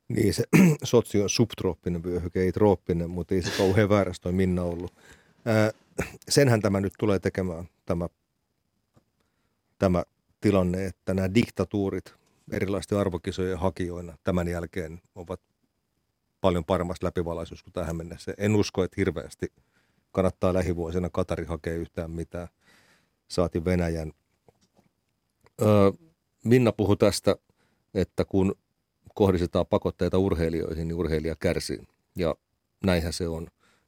Niin, 0.07 0.33
se 0.33 0.43
sotsi 0.83 1.21
on 1.21 1.29
subtrooppinen 1.29 2.03
vyöhyke, 2.03 2.41
ei 2.41 2.51
trooppinen, 2.51 3.09
mutta 3.09 3.35
ei 3.35 3.41
se 3.41 3.57
kauhean 3.57 3.89
väärässä 3.89 4.23
toi 4.23 4.31
Minna 4.31 4.63
ollut. 4.63 4.93
Ää, 5.45 5.71
senhän 6.29 6.61
tämä 6.61 6.79
nyt 6.79 6.93
tulee 6.99 7.19
tekemään, 7.19 7.69
tämä, 7.85 8.07
tämä 9.79 10.03
tilanne, 10.41 10.85
että 10.85 11.13
nämä 11.13 11.33
diktatuurit 11.33 12.13
erilaisten 12.51 12.97
arvokisojen 12.97 13.59
hakijoina 13.59 14.17
tämän 14.23 14.47
jälkeen 14.47 15.01
ovat 15.15 15.41
paljon 16.41 16.65
paremmassa 16.65 17.05
läpivalaisuus 17.05 17.63
kuin 17.63 17.73
tähän 17.73 17.95
mennessä. 17.95 18.33
En 18.37 18.55
usko, 18.55 18.83
että 18.83 18.95
hirveästi– 18.97 19.47
kannattaa 20.11 20.53
lähivuosina 20.53 21.09
Katari 21.09 21.45
hakea 21.45 21.73
yhtään 21.73 22.11
mitään. 22.11 22.47
Saati 23.27 23.65
Venäjän. 23.65 24.11
Öö, 25.61 25.91
Minna 26.43 26.71
puhui 26.71 26.97
tästä, 26.97 27.35
että 27.93 28.25
kun 28.25 28.55
kohdistetaan 29.13 29.67
pakotteita 29.67 30.17
urheilijoihin, 30.17 30.87
niin 30.87 30.97
urheilija 30.97 31.35
kärsii. 31.39 31.79
Ja 32.15 32.35
näinhän 32.83 33.13
se 33.13 33.27
on. 33.27 33.47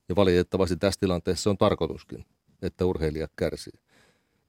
Ja 0.10 0.16
valitettavasti 0.16 0.78
tässä 0.78 1.00
tilanteessa 1.00 1.50
on 1.50 1.58
tarkoituskin, 1.58 2.26
että 2.62 2.86
urheilija 2.86 3.28
kärsii. 3.36 3.80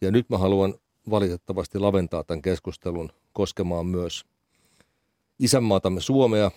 Ja 0.00 0.10
nyt 0.10 0.30
mä 0.30 0.38
haluan 0.38 0.74
valitettavasti 1.10 1.78
laventaa 1.78 2.24
tämän 2.24 2.42
keskustelun 2.42 3.12
koskemaan 3.32 3.86
myös 3.86 4.24
isänmaatamme 5.38 6.00
Suomea 6.00 6.50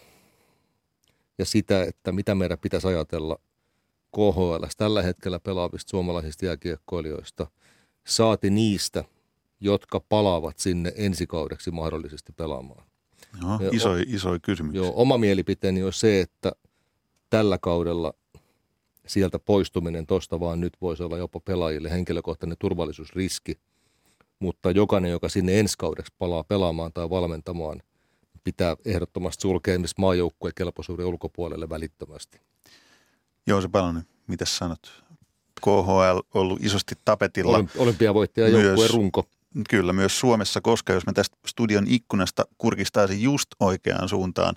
ja 1.38 1.45
sitä, 1.45 1.84
että 1.84 2.12
mitä 2.12 2.36
meidän 2.36 2.60
pitäisi 2.60 2.88
ajatella 2.88 3.39
KHL 4.15 4.65
tällä 4.78 5.02
hetkellä 5.02 5.39
pelaavista 5.39 5.89
suomalaisista 5.89 6.45
jääkiekkoilijoista, 6.45 7.47
saati 8.08 8.49
niistä, 8.49 9.04
jotka 9.60 9.99
palaavat 10.10 10.60
sinne 10.60 10.93
ensikaudeksi 10.95 11.71
mahdollisesti 11.71 12.34
pelaamaan. 12.34 12.86
Joo, 13.41 13.69
iso, 13.71 13.95
iso 14.08 14.30
kysymys. 14.41 14.76
Joo, 14.76 14.91
oma 14.95 15.17
mielipiteeni 15.17 15.84
on 15.84 15.93
se, 15.93 16.21
että 16.21 16.52
tällä 17.30 17.58
kaudella 17.58 18.13
sieltä 19.08 19.39
poistuminen 19.39 20.08
tuosta 20.08 20.39
vaan 20.39 20.60
nyt 20.60 20.73
voisi 20.82 21.04
olla 21.04 21.17
jopa 21.17 21.39
pelaajille 21.39 21.91
henkilökohtainen 21.91 22.58
turvallisuusriski. 22.60 23.60
Mutta 24.39 24.71
jokainen, 24.71 25.12
joka 25.12 25.30
sinne 25.30 25.60
ensi 25.60 25.76
kaudeksi 25.78 26.13
palaa 26.17 26.43
pelaamaan 26.43 26.93
tai 26.93 27.10
valmentamaan, 27.10 27.82
pitää 28.43 28.76
ehdottomasti 28.86 29.41
sulkea 29.41 29.73
esimerkiksi 29.73 29.95
maajoukkueen 29.97 30.54
kelpoisuuden 30.56 31.06
ulkopuolelle 31.06 31.69
välittömästi. 31.69 32.39
Joo, 33.47 33.62
se 33.62 33.67
Palonen, 33.67 34.03
mitä 34.27 34.45
sanot? 34.45 35.03
KHL 35.62 36.19
ollut 36.34 36.63
isosti 36.63 36.95
tapetilla. 37.06 37.63
Olympiavoittaja 37.77 38.47
joukkueen 38.47 38.89
runko. 38.89 39.25
Kyllä, 39.69 39.93
myös 39.93 40.19
Suomessa, 40.19 40.62
koska 40.62 40.93
jos 40.93 41.06
mä 41.06 41.13
tästä 41.13 41.38
studion 41.47 41.86
ikkunasta 41.88 42.45
kurkistaisin 42.58 43.21
just 43.21 43.47
oikeaan 43.60 44.10
suuntaan, 44.10 44.56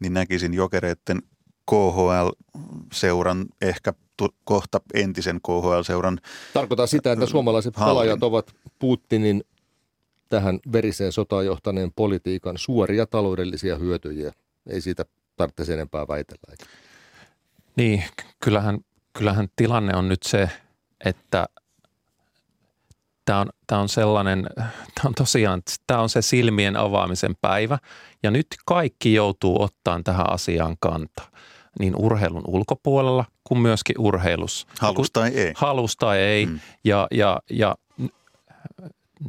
niin 0.00 0.14
näkisin 0.14 0.54
jokereiden 0.54 1.22
KHL-seuran, 1.70 3.46
ehkä 3.62 3.92
tu- 4.16 4.34
kohta 4.44 4.80
entisen 4.94 5.40
KHL-seuran. 5.46 6.20
Tarkoittaa 6.54 6.86
sitä, 6.86 7.12
että 7.12 7.26
suomalaiset 7.26 7.76
hallin. 7.76 7.90
pelaajat 7.90 8.22
ovat 8.22 8.54
Putinin 8.78 9.44
tähän 10.28 10.58
veriseen 10.72 11.12
sotaan 11.12 11.46
johtaneen 11.46 11.92
politiikan 11.96 12.58
suoria 12.58 13.06
taloudellisia 13.06 13.76
hyötyjiä. 13.76 14.32
Ei 14.66 14.80
siitä 14.80 15.04
tarvitse 15.36 15.74
enempää 15.74 16.08
väitellä. 16.08 16.56
Niin, 17.78 18.04
kyllähän, 18.40 18.78
kyllähän 19.12 19.48
tilanne 19.56 19.96
on 19.96 20.08
nyt 20.08 20.22
se, 20.22 20.50
että 21.04 21.48
tämä 23.24 23.40
on, 23.40 23.48
tämä 23.66 23.80
on 23.80 23.88
sellainen, 23.88 24.46
tämä 24.94 25.04
on 25.04 25.14
tosiaan, 25.14 25.62
tämä 25.86 26.00
on 26.00 26.08
se 26.08 26.22
silmien 26.22 26.76
avaamisen 26.76 27.34
päivä 27.40 27.78
ja 28.22 28.30
nyt 28.30 28.46
kaikki 28.66 29.14
joutuu 29.14 29.62
ottaan 29.62 30.04
tähän 30.04 30.30
asiaan 30.30 30.76
kantaa 30.80 31.30
niin 31.78 31.96
urheilun 31.96 32.42
ulkopuolella 32.46 33.24
kuin 33.44 33.60
myöskin 33.60 33.96
urheilussa. 33.98 34.66
Halus 34.80 35.10
tai 35.10 35.28
ei. 35.28 35.52
Halus 35.56 35.96
tai 35.96 36.18
ei. 36.18 36.46
Mm. 36.46 36.60
Ja, 36.84 37.06
ja, 37.10 37.40
ja 37.50 37.76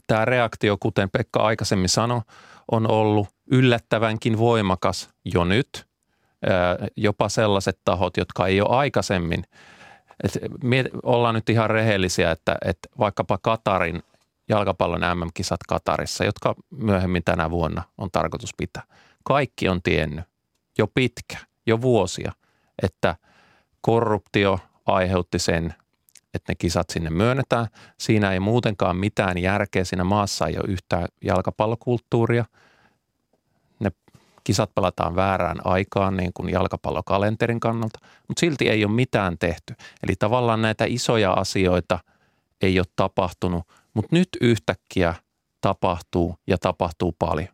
tämä 0.07 0.25
reaktio, 0.25 0.77
kuten 0.79 1.09
Pekka 1.09 1.39
aikaisemmin 1.39 1.89
sanoi, 1.89 2.21
on 2.71 2.91
ollut 2.91 3.27
yllättävänkin 3.51 4.37
voimakas 4.37 5.09
jo 5.25 5.43
nyt. 5.43 5.88
Jopa 6.95 7.29
sellaiset 7.29 7.79
tahot, 7.85 8.17
jotka 8.17 8.47
ei 8.47 8.61
ole 8.61 8.77
aikaisemmin– 8.77 9.43
et 10.23 10.37
me 10.63 10.85
ollaan 11.03 11.35
nyt 11.35 11.49
ihan 11.49 11.69
rehellisiä, 11.69 12.31
että, 12.31 12.55
että 12.65 12.89
vaikkapa 12.99 13.37
Katarin 13.37 14.03
jalkapallon 14.49 15.01
MM-kisat 15.01 15.59
Katarissa, 15.67 16.23
jotka 16.23 16.55
myöhemmin 16.71 17.23
tänä 17.23 17.51
vuonna 17.51 17.83
on 17.97 18.11
tarkoitus 18.11 18.53
pitää. 18.57 18.83
Kaikki 19.23 19.69
on 19.69 19.81
tiennyt 19.81 20.25
jo 20.77 20.87
pitkä, 20.87 21.37
jo 21.65 21.81
vuosia, 21.81 22.31
että 22.83 23.15
korruptio 23.81 24.59
aiheutti 24.85 25.39
sen, 25.39 25.73
että 26.33 26.51
ne 26.51 26.55
kisat 26.55 26.89
sinne 26.89 27.09
myönnetään. 27.09 27.67
Siinä 27.97 28.31
ei 28.31 28.39
muutenkaan 28.39 28.97
mitään 28.97 29.37
järkeä. 29.37 29.83
Siinä 29.83 30.03
maassa 30.03 30.47
ei 30.47 30.57
ole 30.57 30.71
yhtään 30.71 31.07
jalkapallokulttuuria– 31.21 32.45
kisat 34.49 34.75
pelataan 34.75 35.15
väärään 35.15 35.57
aikaan 35.63 36.17
niin 36.17 36.31
kuin 36.33 36.49
jalkapallokalenterin 36.49 37.59
kannalta, 37.59 37.99
mutta 38.27 38.39
silti 38.39 38.69
ei 38.69 38.85
ole 38.85 38.93
mitään 38.93 39.37
tehty. 39.37 39.75
Eli 40.03 40.15
tavallaan 40.19 40.61
näitä 40.61 40.85
isoja 40.87 41.31
asioita 41.31 41.99
ei 42.61 42.79
ole 42.79 42.87
tapahtunut, 42.95 43.63
mutta 43.93 44.15
nyt 44.15 44.29
yhtäkkiä 44.41 45.15
tapahtuu 45.61 46.35
ja 46.47 46.57
tapahtuu 46.57 47.15
paljon 47.19 47.47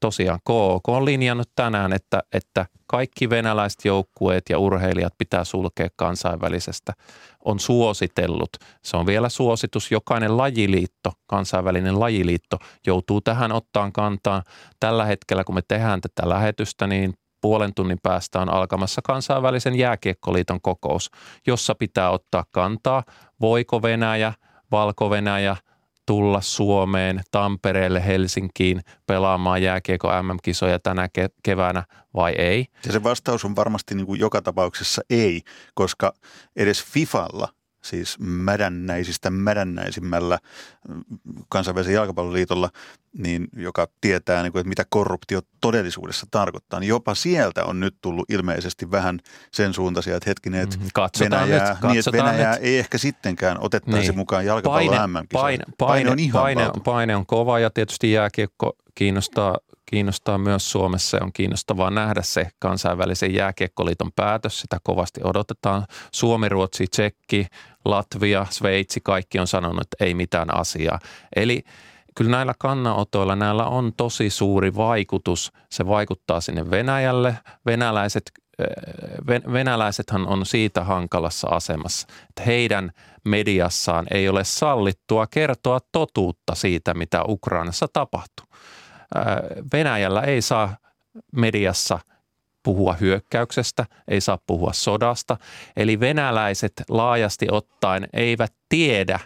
tosiaan 0.00 0.38
KOK 0.44 0.88
on 0.88 1.04
linjannut 1.04 1.50
tänään, 1.56 1.92
että, 1.92 2.22
että 2.32 2.66
kaikki 2.86 3.30
venäläiset 3.30 3.84
joukkueet 3.84 4.44
ja 4.50 4.58
urheilijat 4.58 5.12
pitää 5.18 5.44
sulkea 5.44 5.88
kansainvälisestä. 5.96 6.92
On 7.44 7.60
suositellut, 7.60 8.50
se 8.84 8.96
on 8.96 9.06
vielä 9.06 9.28
suositus, 9.28 9.90
jokainen 9.90 10.36
lajiliitto, 10.36 11.12
kansainvälinen 11.26 12.00
lajiliitto 12.00 12.58
joutuu 12.86 13.20
tähän 13.20 13.52
ottaan 13.52 13.92
kantaa. 13.92 14.42
Tällä 14.80 15.04
hetkellä, 15.04 15.44
kun 15.44 15.54
me 15.54 15.62
tehdään 15.68 16.00
tätä 16.00 16.28
lähetystä, 16.28 16.86
niin 16.86 17.14
puolen 17.40 17.74
tunnin 17.74 17.98
päästä 18.02 18.40
on 18.40 18.48
alkamassa 18.48 19.00
kansainvälisen 19.04 19.74
jääkiekkoliiton 19.74 20.60
kokous, 20.60 21.10
jossa 21.46 21.74
pitää 21.74 22.10
ottaa 22.10 22.44
kantaa, 22.50 23.04
voiko 23.40 23.82
Venäjä, 23.82 24.32
Valko-Venäjä– 24.72 25.56
tulla 26.10 26.40
Suomeen, 26.40 27.20
Tampereelle, 27.30 28.06
Helsinkiin 28.06 28.80
pelaamaan 29.06 29.62
jääkiekko 29.62 30.08
MM-kisoja 30.22 30.78
tänä 30.78 31.08
keväänä 31.42 31.84
vai 32.14 32.32
ei? 32.32 32.66
Ja 32.86 32.92
se 32.92 33.02
vastaus 33.02 33.44
on 33.44 33.56
varmasti 33.56 33.94
niin 33.94 34.06
kuin 34.06 34.20
joka 34.20 34.42
tapauksessa 34.42 35.02
ei, 35.10 35.42
koska 35.74 36.12
edes 36.56 36.84
FIFalla– 36.84 37.48
siis 37.82 38.18
mädännäisistä 38.18 39.30
mädännäisimmällä 39.30 40.38
mm, 40.88 41.02
kansainvälisen 41.48 41.94
jalkapalloliitolla, 41.94 42.70
niin 43.18 43.48
joka 43.56 43.88
tietää, 44.00 44.42
niin 44.42 44.52
kuin, 44.52 44.60
että 44.60 44.68
mitä 44.68 44.84
korruptio 44.88 45.40
todellisuudessa 45.60 46.26
tarkoittaa. 46.30 46.80
Niin 46.80 46.88
jopa 46.88 47.14
sieltä 47.14 47.64
on 47.64 47.80
nyt 47.80 47.94
tullut 48.00 48.30
ilmeisesti 48.30 48.90
vähän 48.90 49.20
sen 49.52 49.74
suuntaisia, 49.74 50.16
että 50.16 50.30
hetkinen, 50.30 50.60
että 50.60 50.76
mm-hmm. 50.76 50.90
Venäjää, 51.20 51.72
nyt, 51.72 51.82
niin, 51.82 51.98
että 51.98 52.12
Venäjää 52.12 52.54
nyt. 52.54 52.64
ei 52.64 52.78
ehkä 52.78 52.98
sittenkään 52.98 53.56
otettaisi 53.60 54.08
niin. 54.08 54.18
mukaan 54.18 54.46
jalkapallon 54.46 54.88
paine, 54.88 55.06
mm 55.06 55.12
paine, 55.12 55.28
paine, 55.32 55.64
paine, 55.78 56.10
on 56.10 56.18
ihan 56.18 56.42
paine, 56.42 56.70
paine 56.84 57.16
on 57.16 57.26
kova 57.26 57.58
ja 57.58 57.70
tietysti 57.70 58.12
jääkiekko 58.12 58.76
kiinnostaa 58.94 59.58
kiinnostaa 59.90 60.38
myös 60.38 60.70
Suomessa 60.70 61.16
ja 61.16 61.24
on 61.24 61.32
kiinnostavaa 61.32 61.90
nähdä 61.90 62.22
se 62.22 62.48
kansainvälisen 62.58 63.34
jääkiekkoliiton 63.34 64.12
päätös. 64.16 64.60
Sitä 64.60 64.78
kovasti 64.82 65.20
odotetaan. 65.24 65.86
Suomi, 66.12 66.48
Ruotsi, 66.48 66.86
Tsekki, 66.86 67.46
Latvia, 67.84 68.46
Sveitsi, 68.50 69.00
kaikki 69.00 69.38
on 69.38 69.46
sanonut, 69.46 69.80
että 69.80 70.04
ei 70.04 70.14
mitään 70.14 70.54
asiaa. 70.54 70.98
Eli 71.36 71.62
kyllä 72.14 72.30
näillä 72.30 72.54
kannanotoilla 72.58 73.36
näillä 73.36 73.64
on 73.64 73.92
tosi 73.96 74.30
suuri 74.30 74.76
vaikutus. 74.76 75.52
Se 75.70 75.86
vaikuttaa 75.86 76.40
sinne 76.40 76.70
Venäjälle. 76.70 77.38
Venäläiset 77.66 78.32
eh, 78.58 79.42
venäläisethän 79.52 80.26
on 80.26 80.46
siitä 80.46 80.84
hankalassa 80.84 81.48
asemassa, 81.48 82.08
että 82.28 82.42
heidän 82.42 82.90
mediassaan 83.24 84.06
ei 84.10 84.28
ole 84.28 84.44
sallittua 84.44 85.26
kertoa 85.26 85.80
totuutta 85.92 86.54
siitä, 86.54 86.94
mitä 86.94 87.24
Ukrainassa 87.28 87.86
tapahtuu. 87.92 88.46
Venäjällä 89.72 90.20
ei 90.20 90.42
saa 90.42 90.76
mediassa 91.32 91.98
puhua 92.62 92.92
hyökkäyksestä, 92.92 93.86
ei 94.08 94.20
saa 94.20 94.38
puhua 94.46 94.72
sodasta. 94.72 95.36
Eli 95.76 96.00
venäläiset 96.00 96.72
laajasti 96.88 97.46
ottaen 97.50 98.08
eivät 98.12 98.52
tiedä 98.68 99.20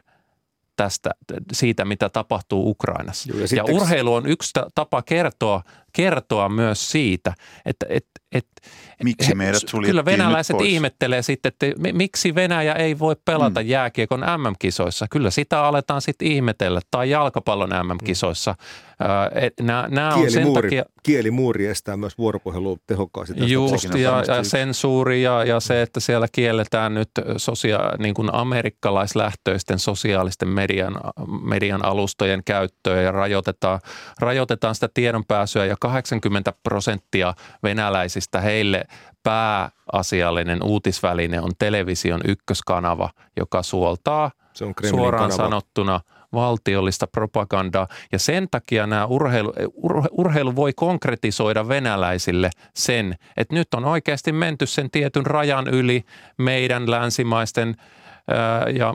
tästä, 0.76 1.10
siitä, 1.52 1.84
mitä 1.84 2.08
tapahtuu 2.08 2.70
Ukrainassa. 2.70 3.32
Joo, 3.32 3.38
ja, 3.40 3.46
ja 3.56 3.64
urheilu 3.74 4.14
on 4.14 4.26
yksi 4.26 4.52
tapa 4.74 5.02
kertoa, 5.02 5.62
kertoa 5.96 6.48
myös 6.48 6.90
siitä, 6.90 7.35
että, 7.66 7.87
että, 7.88 8.20
että 8.33 8.54
Miksi 9.04 9.35
meidät 9.35 9.62
Kyllä 9.87 10.04
venäläiset 10.04 10.61
ihmettelee 10.61 11.22
sitten, 11.22 11.52
että 11.52 11.92
miksi 11.92 12.35
Venäjä 12.35 12.72
ei 12.72 12.98
voi 12.98 13.16
pelata 13.24 13.61
mm. 13.61 13.68
jääkiekon 13.68 14.20
MM-kisoissa. 14.20 15.07
Kyllä 15.11 15.30
sitä 15.30 15.64
aletaan 15.64 16.02
sitten 16.02 16.28
ihmetellä. 16.28 16.80
Tai 16.90 17.11
jalkapallon 17.11 17.70
MM-kisoissa. 17.70 18.54
Mm. 18.59 19.66
Nämä, 19.66 19.88
nämä 19.90 20.14
on 20.14 20.30
sen 20.30 20.52
takia... 20.52 20.85
Kielimuuri 21.02 21.66
estää 21.66 21.96
myös 21.96 22.18
vuoropuhelua 22.18 22.76
tehokkaasti. 22.87 23.52
Just, 23.52 23.94
ja, 23.94 24.22
ja 24.26 24.44
sensuuri 24.44 25.22
ja, 25.22 25.44
ja 25.44 25.61
se, 25.61 25.83
että 25.83 26.00
siellä 26.00 26.26
kielletään 26.33 26.94
nyt 26.94 27.11
sosia, 27.37 27.78
niin 27.98 28.14
kuin 28.14 28.35
amerikkalaislähtöisten 28.35 29.78
sosiaalisten 29.78 30.48
median, 30.48 31.00
median 31.42 31.85
alustojen 31.85 32.42
käyttöä 32.44 33.02
ja 33.02 33.12
rajoitetaan, 33.12 33.80
rajoitetaan 34.20 34.74
sitä 34.74 34.88
tiedonpääsyä 34.94 35.64
ja 35.64 35.76
80 35.84 36.52
prosenttia 36.62 37.34
venäläisistä 37.62 38.40
heille 38.40 38.84
pääasiallinen 39.22 40.62
uutisväline 40.62 41.40
on 41.40 41.50
television 41.58 42.20
ykköskanava, 42.24 43.10
joka 43.36 43.62
suoltaa 43.62 44.30
Se 44.52 44.64
on 44.64 44.74
suoraan 44.90 45.30
kanava. 45.30 45.44
sanottuna 45.44 46.00
valtiollista 46.32 47.06
propagandaa. 47.06 47.88
Ja 48.12 48.18
sen 48.18 48.48
takia 48.50 48.86
nämä 48.86 49.06
urheilu, 49.06 49.52
urheilu 50.10 50.56
voi 50.56 50.72
konkretisoida 50.72 51.68
venäläisille 51.68 52.50
sen, 52.74 53.14
että 53.36 53.54
nyt 53.54 53.74
on 53.74 53.84
oikeasti 53.84 54.32
menty 54.32 54.66
sen 54.66 54.90
tietyn 54.90 55.26
rajan 55.26 55.68
yli 55.68 56.04
meidän 56.38 56.90
länsimaisten– 56.90 57.76
ja 58.74 58.92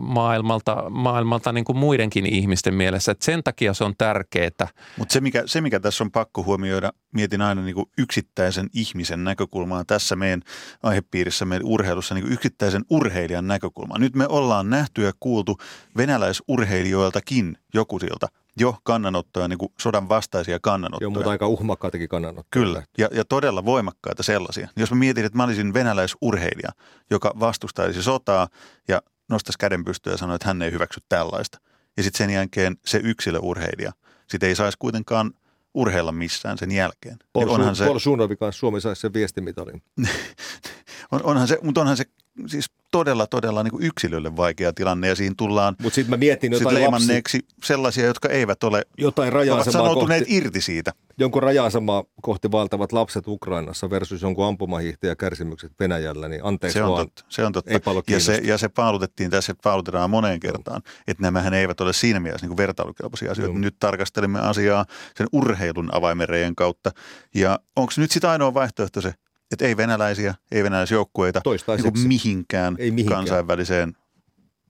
maailmalta, 0.00 0.90
maailmalta 0.90 1.52
niin 1.52 1.64
kuin 1.64 1.78
muidenkin 1.78 2.26
ihmisten 2.26 2.74
mielessä. 2.74 3.12
Et 3.12 3.22
sen 3.22 3.42
takia 3.44 3.74
se 3.74 3.84
on 3.84 3.94
tärkeää. 3.98 4.68
Mutta 4.98 5.12
se 5.12 5.20
mikä, 5.20 5.42
se, 5.46 5.60
mikä 5.60 5.80
tässä 5.80 6.04
on 6.04 6.10
pakko 6.10 6.42
huomioida, 6.42 6.92
mietin 7.12 7.42
aina 7.42 7.62
niin 7.62 7.74
kuin 7.74 7.86
yksittäisen 7.98 8.66
ihmisen 8.74 9.24
näkökulmaa 9.24 9.84
tässä 9.84 10.16
meidän 10.16 10.42
aihepiirissä, 10.82 11.44
meidän 11.44 11.66
urheilussa, 11.66 12.14
niin 12.14 12.22
kuin 12.22 12.32
yksittäisen 12.32 12.84
urheilijan 12.90 13.46
näkökulmaa. 13.46 13.98
Nyt 13.98 14.14
me 14.14 14.26
ollaan 14.28 14.70
nähty 14.70 15.02
ja 15.02 15.12
kuultu 15.20 15.58
venäläisurheilijoiltakin 15.96 17.56
joku 17.74 17.98
siltä 17.98 18.28
jo 18.60 18.76
kannanottoja, 18.82 19.48
niin 19.48 19.58
kuin 19.58 19.72
sodan 19.80 20.08
vastaisia 20.08 20.58
kannanottoja. 20.62 21.04
Joo, 21.04 21.10
mutta 21.10 21.30
aika 21.30 21.46
uhmakkaitakin 21.46 22.08
kannanottoja. 22.08 22.64
Kyllä, 22.64 22.82
ja, 22.98 23.08
ja 23.12 23.24
todella 23.24 23.64
voimakkaita 23.64 24.22
sellaisia. 24.22 24.68
Jos 24.76 24.90
mä 24.90 24.98
mietin, 24.98 25.24
että 25.24 25.36
mä 25.36 25.44
olisin 25.44 25.74
venäläisurheilija, 25.74 26.70
joka 27.10 27.32
vastustaisi 27.40 28.02
sotaa 28.02 28.48
ja 28.88 29.02
nostaisi 29.28 29.58
käden 29.58 29.84
pystyä 29.84 30.12
ja 30.12 30.16
sanoi, 30.16 30.36
että 30.36 30.48
hän 30.48 30.62
ei 30.62 30.72
hyväksy 30.72 31.00
tällaista. 31.08 31.58
Ja 31.96 32.02
sitten 32.02 32.18
sen 32.18 32.34
jälkeen 32.34 32.76
se 32.86 33.00
yksilöurheilija, 33.04 33.92
sitten 34.26 34.48
ei 34.48 34.54
saisi 34.54 34.78
kuitenkaan 34.78 35.32
urheilla 35.74 36.12
missään 36.12 36.58
sen 36.58 36.70
jälkeen. 36.70 37.16
Paul, 37.32 37.44
Niin 37.44 37.54
onhan 37.54 37.76
se... 37.76 37.84
Paul 37.84 37.98
Suunovi 37.98 38.36
kanssa 38.36 38.58
Suomi 38.58 38.80
saisi 38.80 39.00
sen 39.00 39.12
viestimitalin. 39.12 39.82
on, 41.12 41.22
onhan 41.22 41.48
se, 41.48 41.58
mutta 41.62 41.80
onhan 41.80 41.96
se 41.96 42.04
siis 42.46 42.70
todella, 42.90 43.26
todella 43.26 43.62
niin 43.62 43.70
kuin 43.70 43.82
yksilölle 43.82 44.36
vaikea 44.36 44.72
tilanne 44.72 45.08
ja 45.08 45.14
siinä 45.14 45.34
tullaan 45.38 45.76
Mutta 45.82 45.94
sitten 45.94 46.10
mä 46.10 46.16
mietin 46.16 46.52
sit 46.54 46.60
jotain 46.60 46.74
lapsi, 46.74 46.82
leimanneeksi 46.82 47.46
sellaisia, 47.64 48.06
jotka 48.06 48.28
eivät 48.28 48.64
ole, 48.64 48.82
jotain 48.98 49.32
sanoutuneet 49.70 50.20
kohti, 50.20 50.36
irti 50.36 50.60
siitä. 50.60 50.92
jonkun 51.18 51.42
raja-asemaa 51.42 52.04
kohti 52.22 52.50
valtavat 52.50 52.92
lapset 52.92 53.28
Ukrainassa 53.28 53.90
versus 53.90 54.22
jonkun 54.22 54.46
ampumahiihtäjä 54.46 55.16
kärsimykset 55.16 55.72
Venäjällä, 55.80 56.28
niin 56.28 56.44
anteeksi 56.44 56.78
Se 56.78 56.82
on 56.82 56.92
vaan. 56.92 57.06
totta. 57.06 57.24
Se 57.28 57.44
on 57.44 57.52
totta. 57.52 57.70
Ei 57.70 57.80
paljon 57.80 58.04
ja, 58.08 58.20
se, 58.20 58.40
ja 58.44 58.58
se 58.58 58.68
paalutettiin 58.68 59.30
tässä, 59.30 59.52
että 59.52 59.62
paalutetaan 59.62 60.10
moneen 60.10 60.40
kertaan, 60.40 60.82
että 61.06 61.22
nämähän 61.22 61.54
eivät 61.54 61.80
ole 61.80 61.92
siinä 61.92 62.20
mielessä 62.20 62.44
niin 62.44 62.56
kuin 62.56 62.58
vertailukelpoisia 62.66 63.32
asioita. 63.32 63.52
Joo. 63.52 63.58
Nyt 63.60 63.76
tarkastelimme 63.80 64.40
asiaa 64.40 64.84
sen 65.16 65.26
urheilun 65.32 65.88
avaimerejen 65.92 66.54
kautta. 66.54 66.90
Ja 67.34 67.58
onko 67.76 67.92
nyt 67.96 68.10
sitten 68.10 68.30
ainoa 68.30 68.54
vaihtoehto 68.54 69.00
se, 69.00 69.14
että 69.52 69.64
ei 69.64 69.76
venäläisiä, 69.76 70.34
ei 70.52 70.64
venäläisjoukkueita 70.64 71.40
niin 71.44 71.92
kuin 71.92 72.08
mihinkään, 72.08 72.76
Ei 72.78 72.90
mihinkään. 72.90 73.18
kansainväliseen 73.18 73.96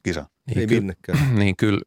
kisaan. 0.02 0.26
Ei 0.56 0.66
ky- 0.66 0.74
minnekään. 0.74 1.18
niin 1.38 1.56
kyllä 1.56 1.80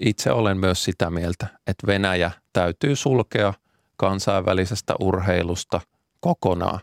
itse 0.00 0.32
olen 0.32 0.58
myös 0.58 0.84
sitä 0.84 1.10
mieltä, 1.10 1.46
että 1.66 1.86
Venäjä 1.86 2.30
täytyy 2.52 2.96
sulkea 2.96 3.54
kansainvälisestä 3.96 4.94
urheilusta 5.00 5.80
kokonaan. 6.20 6.80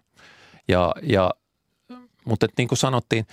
Ja, 0.67 0.95
ja, 1.03 1.31
mutta 2.25 2.47
niin 2.57 2.67
kuin 2.67 2.77
sanottiin, 2.77 3.25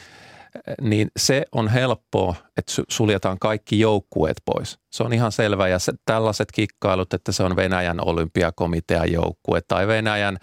niin 0.80 1.08
se 1.16 1.44
on 1.52 1.68
helppoa, 1.68 2.34
että 2.56 2.72
su- 2.72 2.84
suljetaan 2.88 3.38
kaikki 3.38 3.80
joukkueet 3.80 4.36
pois. 4.44 4.78
Se 4.90 5.02
on 5.02 5.12
ihan 5.12 5.32
selvä 5.32 5.68
ja 5.68 5.78
se, 5.78 5.92
tällaiset 6.04 6.52
kikkailut, 6.52 7.14
että 7.14 7.32
se 7.32 7.42
on 7.42 7.56
Venäjän 7.56 8.06
olympiakomitean 8.06 9.12
joukkue 9.12 9.60
tai 9.68 9.86
Venäjän. 9.86 10.38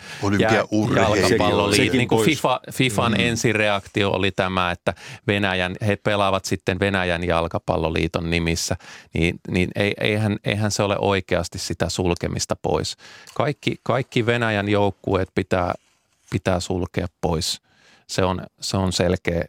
Sekin 1.75 1.97
Niin 1.97 2.07
kuin. 2.07 2.25
FIFA, 2.25 2.59
FIFan 2.73 3.11
Mm. 3.11 3.19
ensireaktio 3.19 4.11
oli 4.11 4.31
tämä, 4.31 4.71
että 4.71 4.93
Venäjän, 5.27 5.75
he 5.87 5.95
pelaavat 5.95 6.45
sitten 6.45 6.79
Venäjän 6.79 7.23
jalkapalloliiton 7.23 8.29
nimissä, 8.29 8.75
niin, 9.13 9.39
niin 9.51 9.69
ei, 9.75 9.93
eihän, 9.99 10.37
eihän 10.43 10.71
se 10.71 10.83
ole 10.83 10.95
oikeasti 10.99 11.59
sitä 11.59 11.89
sulkemista 11.89 12.55
pois. 12.61 12.97
Kaikki, 13.35 13.75
kaikki 13.83 14.25
Venäjän 14.25 14.69
joukkueet 14.69 15.29
pitää, 15.35 15.73
pitää 16.31 16.59
sulkea 16.59 17.07
pois. 17.21 17.61
Se 18.07 18.23
on, 18.23 18.41
se 18.61 18.77
on 18.77 18.93
selkeä. 18.93 19.45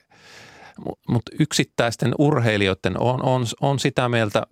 Mutta 1.08 1.32
yksittäisten 1.40 2.14
urheilijoiden 2.18 3.00
on, 3.00 3.22
on, 3.22 3.46
on 3.60 3.78
sitä 3.78 4.08
mieltä, 4.08 4.42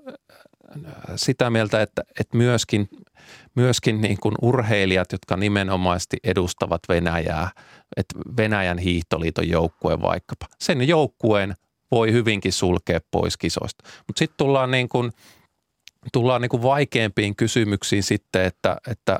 sitä 1.16 1.50
mieltä 1.50 1.82
että, 1.82 2.02
että 2.20 2.36
myöskin, 2.36 2.88
myöskin 3.54 4.00
niin 4.00 4.16
kuin 4.22 4.34
urheilijat, 4.42 5.12
jotka 5.12 5.36
nimenomaisesti 5.36 6.16
edustavat 6.24 6.80
Venäjää, 6.88 7.50
että 7.96 8.18
Venäjän 8.36 8.78
hiihtoliiton 8.78 9.48
joukkue 9.48 10.02
vaikkapa, 10.02 10.46
sen 10.60 10.88
joukkueen 10.88 11.54
voi 11.90 12.12
hyvinkin 12.12 12.52
sulkea 12.52 13.00
pois 13.10 13.36
kisoista. 13.36 13.84
Mutta 14.06 14.18
sitten 14.18 14.36
tullaan 14.36 14.70
niin 14.70 14.88
kuin, 14.88 15.12
tullaan 16.12 16.40
niin 16.40 16.48
kuin 16.48 16.62
vaikeampiin 16.62 17.36
kysymyksiin 17.36 18.02
sitten, 18.02 18.44
että, 18.44 18.76
että 18.88 19.18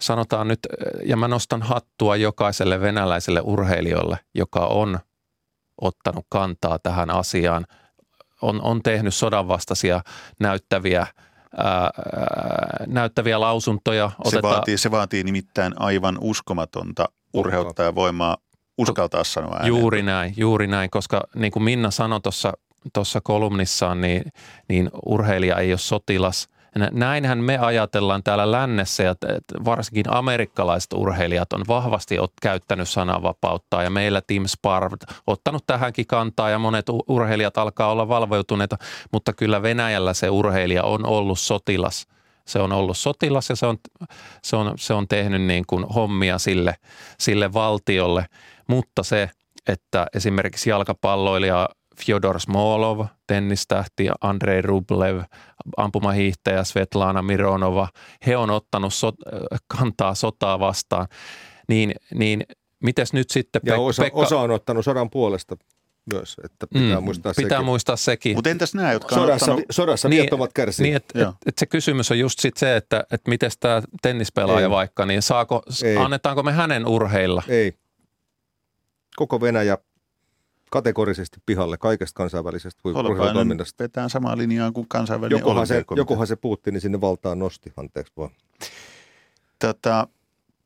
sanotaan 0.00 0.48
nyt, 0.48 0.60
ja 1.04 1.16
mä 1.16 1.28
nostan 1.28 1.62
hattua 1.62 2.16
jokaiselle 2.16 2.80
venäläiselle 2.80 3.40
urheilijalle, 3.44 4.18
joka 4.34 4.66
on 4.66 4.98
ottanut 5.80 6.26
kantaa 6.28 6.78
tähän 6.78 7.10
asiaan, 7.10 7.66
on, 8.42 8.62
on 8.62 8.82
tehnyt 8.82 9.14
sodanvastaisia 9.14 10.00
näyttäviä, 10.40 11.06
ää, 11.56 11.90
näyttäviä 12.86 13.40
lausuntoja. 13.40 14.10
Se 14.28 14.42
vaatii, 14.42 14.78
se 14.78 14.90
vaatii 14.90 15.24
nimittäin 15.24 15.72
aivan 15.76 16.18
uskomatonta 16.20 17.08
urheuttajavoimaa 17.34 18.36
uskaltaa 18.78 19.24
sanoa 19.24 19.54
ääneen. 19.54 19.68
Juuri 19.68 20.02
näin, 20.02 20.34
juuri 20.36 20.66
näin, 20.66 20.90
koska 20.90 21.20
niin 21.34 21.52
kuin 21.52 21.62
Minna 21.62 21.90
sanoi 21.90 22.20
tuossa 22.20 22.52
tuossa 22.92 23.20
kolumnissaan, 23.20 24.00
niin, 24.00 24.22
niin 24.68 24.90
urheilija 25.06 25.56
ei 25.56 25.72
ole 25.72 25.78
sotilas. 25.78 26.48
Nä- 26.76 26.90
Näinhän 26.92 27.38
me 27.38 27.58
ajatellaan 27.58 28.22
täällä 28.22 28.52
lännessä 28.52 29.02
ja 29.02 29.14
varsinkin 29.64 30.14
amerikkalaiset 30.14 30.92
urheilijat 30.92 31.52
on 31.52 31.64
vahvasti 31.68 32.16
käyttänyt 32.42 32.88
sananvapautta 32.88 33.82
ja 33.82 33.90
meillä 33.90 34.22
Team 34.26 34.46
Sparv 34.46 34.92
ottanut 35.26 35.66
tähänkin 35.66 36.06
kantaa 36.06 36.50
ja 36.50 36.58
monet 36.58 36.86
urheilijat 37.08 37.58
alkaa 37.58 37.90
olla 37.90 38.08
valveutuneita, 38.08 38.76
mutta 39.12 39.32
kyllä 39.32 39.62
Venäjällä 39.62 40.14
se 40.14 40.30
urheilija 40.30 40.82
on 40.82 41.06
ollut 41.06 41.38
sotilas. 41.38 42.06
Se 42.46 42.58
on 42.58 42.72
ollut 42.72 42.96
sotilas 42.96 43.50
ja 43.50 43.56
se 43.56 43.66
on, 43.66 43.78
se 44.42 44.56
on, 44.56 44.72
se 44.76 44.94
on 44.94 45.08
tehnyt 45.08 45.42
niin 45.42 45.64
kuin 45.66 45.84
hommia 45.84 46.38
sille, 46.38 46.74
sille 47.18 47.52
valtiolle, 47.52 48.26
mutta 48.66 49.02
se, 49.02 49.30
että 49.68 50.06
esimerkiksi 50.14 50.70
jalkapalloilija 50.70 51.68
Fyodor 52.06 52.40
Smolov, 52.40 53.06
tennistähti, 53.26 54.08
Andrei 54.20 54.62
Rublev, 54.62 55.20
ampumahiihtäjä 55.76 56.64
Svetlana 56.64 57.22
Mironova, 57.22 57.88
he 58.26 58.36
on 58.36 58.50
ottanut 58.50 58.94
so, 58.94 59.12
kantaa 59.78 60.14
sotaa 60.14 60.58
vastaan. 60.60 61.06
Niin, 61.68 61.94
niin 62.14 62.44
mites 62.84 63.12
nyt 63.12 63.30
sitten 63.30 63.60
Ja 63.66 63.76
Pek- 63.76 63.80
osa, 63.80 64.02
Pekka, 64.02 64.18
osa 64.20 64.40
on 64.40 64.50
ottanut 64.50 64.84
sodan 64.84 65.10
puolesta 65.10 65.56
myös, 66.14 66.36
että 66.44 66.66
pitää 66.66 67.00
mm, 67.00 67.04
muistaa 67.04 67.32
pitää 67.36 67.56
sekin. 67.58 67.64
muistaa 67.64 67.96
sekin. 67.96 68.36
Mutta 68.36 68.50
entäs 68.50 68.74
nämä, 68.74 68.92
jotka 68.92 69.14
on 69.14 69.20
Sodassa, 69.20 69.44
ottanut, 69.52 69.64
sodassa 69.70 70.08
Niin, 70.08 70.20
viettomat 70.20 70.52
kärsii. 70.52 70.84
Niin, 70.84 70.96
että 70.96 71.18
Joo. 71.18 71.28
et, 71.30 71.36
et 71.46 71.58
se 71.58 71.66
kysymys 71.66 72.10
on 72.10 72.18
just 72.18 72.38
sit 72.38 72.56
se, 72.56 72.76
että 72.76 73.04
et 73.10 73.20
miten 73.28 73.50
tämä 73.60 73.82
tennispelaaja 74.02 74.66
Ei. 74.66 74.70
vaikka, 74.70 75.06
niin 75.06 75.22
saako, 75.22 75.62
Ei. 75.84 75.96
annetaanko 75.96 76.42
me 76.42 76.52
hänen 76.52 76.86
urheilla? 76.86 77.42
Ei. 77.48 77.72
Koko 79.16 79.40
Venäjä 79.40 79.78
kategorisesti 80.70 81.36
pihalle 81.46 81.76
kaikesta 81.78 82.16
kansainvälisestä 82.16 82.80
urheilutoiminnasta. 82.84 83.84
vetää 83.84 84.08
samaa 84.08 84.38
linjaa 84.38 84.72
kuin 84.72 84.88
kansainvälinen 84.88 85.40
Jokohan 85.40 85.66
se, 85.66 85.84
jokohan 85.96 86.26
se 86.26 86.36
Putinin 86.36 86.80
sinne 86.80 87.00
valtaan 87.00 87.38
nosti, 87.38 87.72
anteeksi 87.76 88.12
vaan. 88.16 88.30
Tota, 89.58 90.08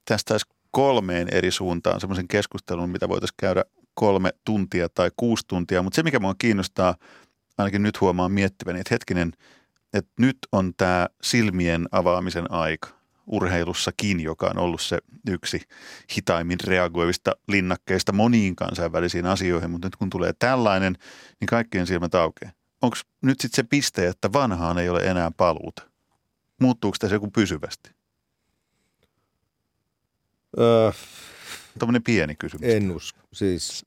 tästä 0.04 0.34
olisi 0.34 0.46
kolmeen 0.70 1.28
eri 1.32 1.50
suuntaan 1.50 2.00
semmoisen 2.00 2.28
keskustelun, 2.28 2.90
mitä 2.90 3.08
voitaisiin 3.08 3.36
käydä 3.36 3.64
kolme 3.94 4.30
tuntia 4.44 4.88
tai 4.88 5.10
kuusi 5.16 5.44
tuntia. 5.48 5.82
Mutta 5.82 5.96
se, 5.96 6.02
mikä 6.02 6.18
minua 6.18 6.34
kiinnostaa, 6.38 6.94
ainakin 7.58 7.82
nyt 7.82 8.00
huomaan 8.00 8.32
miettiväni, 8.32 8.80
että 8.80 8.94
hetkinen, 8.94 9.32
että 9.94 10.12
nyt 10.18 10.36
on 10.52 10.72
tämä 10.76 11.08
silmien 11.22 11.88
avaamisen 11.92 12.50
aika 12.50 13.01
urheilussakin, 13.26 14.20
joka 14.20 14.46
on 14.46 14.58
ollut 14.58 14.80
se 14.80 14.98
yksi 15.30 15.62
hitaimmin 16.16 16.58
reagoivista 16.64 17.32
linnakkeista 17.48 18.12
moniin 18.12 18.56
kansainvälisiin 18.56 19.26
asioihin, 19.26 19.70
mutta 19.70 19.87
nyt 19.87 19.96
kun 19.96 20.11
tulee 20.11 20.32
tällainen, 20.38 20.96
niin 21.40 21.46
kaikkien 21.46 21.87
silmät 21.87 22.14
aukeaa. 22.14 22.52
Onko 22.82 22.96
nyt 23.22 23.40
sitten 23.40 23.56
se 23.56 23.68
piste, 23.68 24.06
että 24.08 24.32
vanhaan 24.32 24.78
ei 24.78 24.88
ole 24.88 25.00
enää 25.04 25.30
paluuta? 25.37 25.82
Muuttuuko 26.61 26.96
tässä 27.00 27.14
joku 27.16 27.30
pysyvästi? 27.30 27.90
Öö, 30.58 30.92
Tuommoinen 31.78 32.02
pieni 32.02 32.35
kysymys. 32.35 32.74
en 32.74 32.90
usko. 32.90 33.18
Siis, 33.32 33.87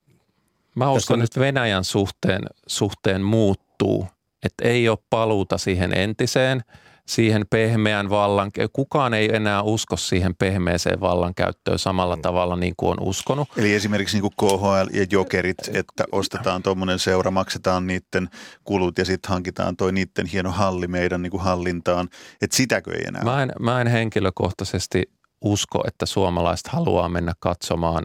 Mä 0.74 0.90
uskon, 0.90 1.18
on 1.18 1.24
että 1.24 1.40
Venäjän 1.40 1.84
suhteen, 1.84 2.42
suhteen 2.66 3.22
muuttuu, 3.22 4.06
että 4.42 4.68
ei 4.68 4.88
ole 4.88 4.98
paluuta 5.10 5.58
siihen 5.58 5.92
entiseen, 5.98 6.62
siihen 7.06 7.44
pehmeän 7.50 8.10
vallan, 8.10 8.50
kukaan 8.72 9.14
ei 9.14 9.36
enää 9.36 9.62
usko 9.62 9.96
siihen 9.96 10.34
pehmeeseen 10.36 11.00
vallankäyttöön 11.00 11.78
samalla 11.78 12.16
tavalla 12.22 12.56
niin 12.56 12.74
kuin 12.76 12.90
on 12.90 13.08
uskonut. 13.08 13.48
Eli 13.56 13.74
esimerkiksi 13.74 14.20
niin 14.20 14.32
kuin 14.36 14.50
KHL 14.50 14.96
ja 14.96 15.06
Jokerit, 15.10 15.58
että 15.74 16.04
ostetaan 16.12 16.62
tuommoinen 16.62 16.98
seura, 16.98 17.30
maksetaan 17.30 17.86
niiden 17.86 18.28
kulut 18.64 18.98
ja 18.98 19.04
sitten 19.04 19.28
hankitaan 19.28 19.76
toi 19.76 19.92
niiden 19.92 20.26
hieno 20.26 20.50
halli 20.50 20.86
meidän 20.86 21.22
niin 21.22 21.30
kuin 21.30 21.42
hallintaan. 21.42 22.08
Että 22.42 22.56
sitäkö 22.56 22.94
ei 22.94 23.04
enää? 23.08 23.24
Mä 23.24 23.42
en, 23.42 23.52
mä 23.60 23.80
en 23.80 23.86
henkilökohtaisesti 23.86 25.02
usko, 25.40 25.84
että 25.86 26.06
suomalaiset 26.06 26.66
haluaa 26.66 27.08
mennä 27.08 27.32
katsomaan 27.40 28.02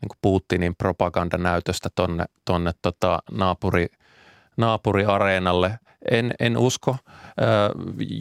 niin 0.00 0.08
kuin 0.08 0.18
Putinin 0.22 0.76
propagandanäytöstä 0.76 1.88
tonne, 1.94 2.24
tonne 2.44 2.72
tota 2.82 3.18
naapuri, 3.30 3.86
naapuriareenalle. 4.56 5.78
En, 6.10 6.34
en 6.40 6.56
usko. 6.56 6.96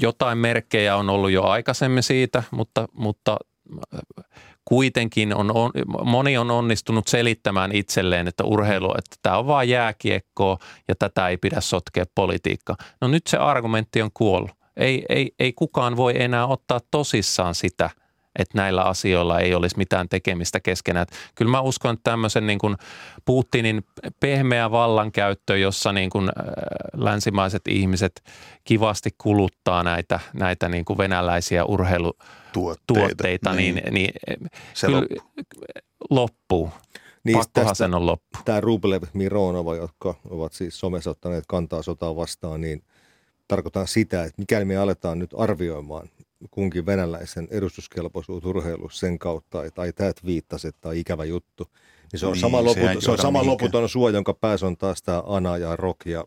Jotain 0.01 0.37
merkkejä 0.37 0.95
on 0.95 1.09
ollut 1.09 1.31
jo 1.31 1.43
aikaisemmin 1.43 2.03
siitä, 2.03 2.43
mutta, 2.51 2.87
mutta 2.93 3.37
kuitenkin 4.65 5.35
on, 5.35 5.55
on, 5.55 5.71
moni 6.03 6.37
on 6.37 6.51
onnistunut 6.51 7.07
selittämään 7.07 7.71
itselleen, 7.71 8.27
että 8.27 8.43
urheilu, 8.43 8.91
että 8.97 9.15
tämä 9.21 9.37
on 9.37 9.47
vain 9.47 9.69
jääkiekkoa 9.69 10.57
ja 10.87 10.95
tätä 10.95 11.27
ei 11.27 11.37
pidä 11.37 11.61
sotkea 11.61 12.05
politiikkaa. 12.15 12.75
No 13.01 13.07
nyt 13.07 13.27
se 13.27 13.37
argumentti 13.37 14.01
on 14.01 14.09
kuollut. 14.13 14.51
Ei, 14.77 15.05
ei, 15.09 15.31
ei 15.39 15.53
kukaan 15.53 15.97
voi 15.97 16.21
enää 16.21 16.47
ottaa 16.47 16.79
tosissaan 16.91 17.55
sitä– 17.55 17.89
että 18.39 18.57
näillä 18.57 18.83
asioilla 18.83 19.39
ei 19.39 19.55
olisi 19.55 19.77
mitään 19.77 20.09
tekemistä 20.09 20.59
keskenään. 20.59 21.03
Että 21.03 21.15
kyllä 21.35 21.51
mä 21.51 21.61
uskon, 21.61 21.93
että 21.93 22.11
tämmöisen 22.11 22.47
niin 22.47 22.59
kuin 22.59 22.75
Putinin 23.25 23.83
pehmeä 24.19 24.71
vallankäyttö, 24.71 25.57
jossa 25.57 25.91
niin 25.93 26.09
kuin 26.09 26.29
äh, 26.29 26.43
länsimaiset 26.97 27.67
ihmiset 27.67 28.23
kivasti 28.63 29.09
kuluttaa 29.17 29.83
näitä, 29.83 30.19
näitä 30.33 30.69
niin 30.69 30.85
kuin 30.85 30.97
venäläisiä 30.97 31.65
urheilutuotteita, 31.65 33.53
niin, 33.53 33.75
niin, 33.75 33.93
niin 33.93 34.13
Se 34.73 34.87
kyllä 34.87 35.01
loppuu. 35.01 35.45
loppuu. 36.09 36.69
Niin, 37.23 37.37
Pakkohan 37.37 37.67
tästä- 37.67 37.83
sen 37.83 37.93
on 37.93 38.05
loppu. 38.05 38.39
Tämä 38.45 38.61
Rublev 38.61 39.03
Mironova, 39.13 39.75
jotka 39.75 40.15
ovat 40.29 40.53
siis 40.53 40.79
somessa 40.79 41.09
ottaneet 41.09 41.43
kantaa 41.47 41.81
sotaa 41.81 42.15
vastaan, 42.15 42.61
niin 42.61 42.83
tarkoitan 43.47 43.87
sitä, 43.87 44.23
että 44.23 44.41
mikäli 44.41 44.65
me 44.65 44.77
aletaan 44.77 45.19
nyt 45.19 45.29
arvioimaan 45.37 46.09
kunkin 46.51 46.85
venäläisen 46.85 47.47
edustuskelpoisuus 47.51 48.45
urheilussa 48.45 48.99
sen 48.99 49.19
kautta, 49.19 49.65
että 49.65 49.81
ai 49.81 49.93
tämä 49.93 50.11
viittasit 50.25 50.75
tai 50.81 50.99
ikävä 50.99 51.25
juttu, 51.25 51.67
niin 52.11 52.19
se 52.19 52.25
on 52.25 52.31
Niin, 52.33 52.41
sama, 52.41 52.63
loput, 52.63 52.83
se 52.99 53.11
on 53.11 53.17
sama 53.17 53.39
mihinkään. 53.39 53.47
loputon 53.47 53.89
suo, 53.89 54.09
jonka 54.09 54.33
päässä 54.33 54.67
on 54.67 54.77
taas 54.77 55.01
tämä 55.03 55.23
Ana 55.25 55.57
ja 55.57 55.75
Rock 55.75 56.05
ja 56.05 56.25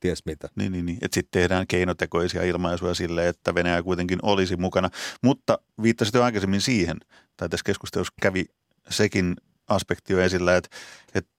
ties 0.00 0.24
mitä. 0.26 0.48
Niin, 0.56 0.72
niin, 0.72 0.86
niin. 0.86 0.98
että 1.02 1.14
sitten 1.14 1.40
tehdään 1.40 1.66
keinotekoisia 1.66 2.42
ilmaisuja 2.42 2.94
sille, 2.94 3.28
että 3.28 3.54
Venäjä 3.54 3.82
kuitenkin 3.82 4.18
olisi 4.22 4.56
mukana. 4.56 4.90
Mutta 5.22 5.58
viittasit 5.82 6.14
jo 6.14 6.22
aikaisemmin 6.22 6.60
siihen, 6.60 6.96
tai 7.36 7.48
tässä 7.48 7.64
keskustelussa 7.64 8.14
kävi 8.22 8.44
sekin 8.90 9.36
aspekti 9.68 10.12
jo 10.12 10.20
esillä, 10.20 10.56
että, 10.56 10.76
että 11.14 11.30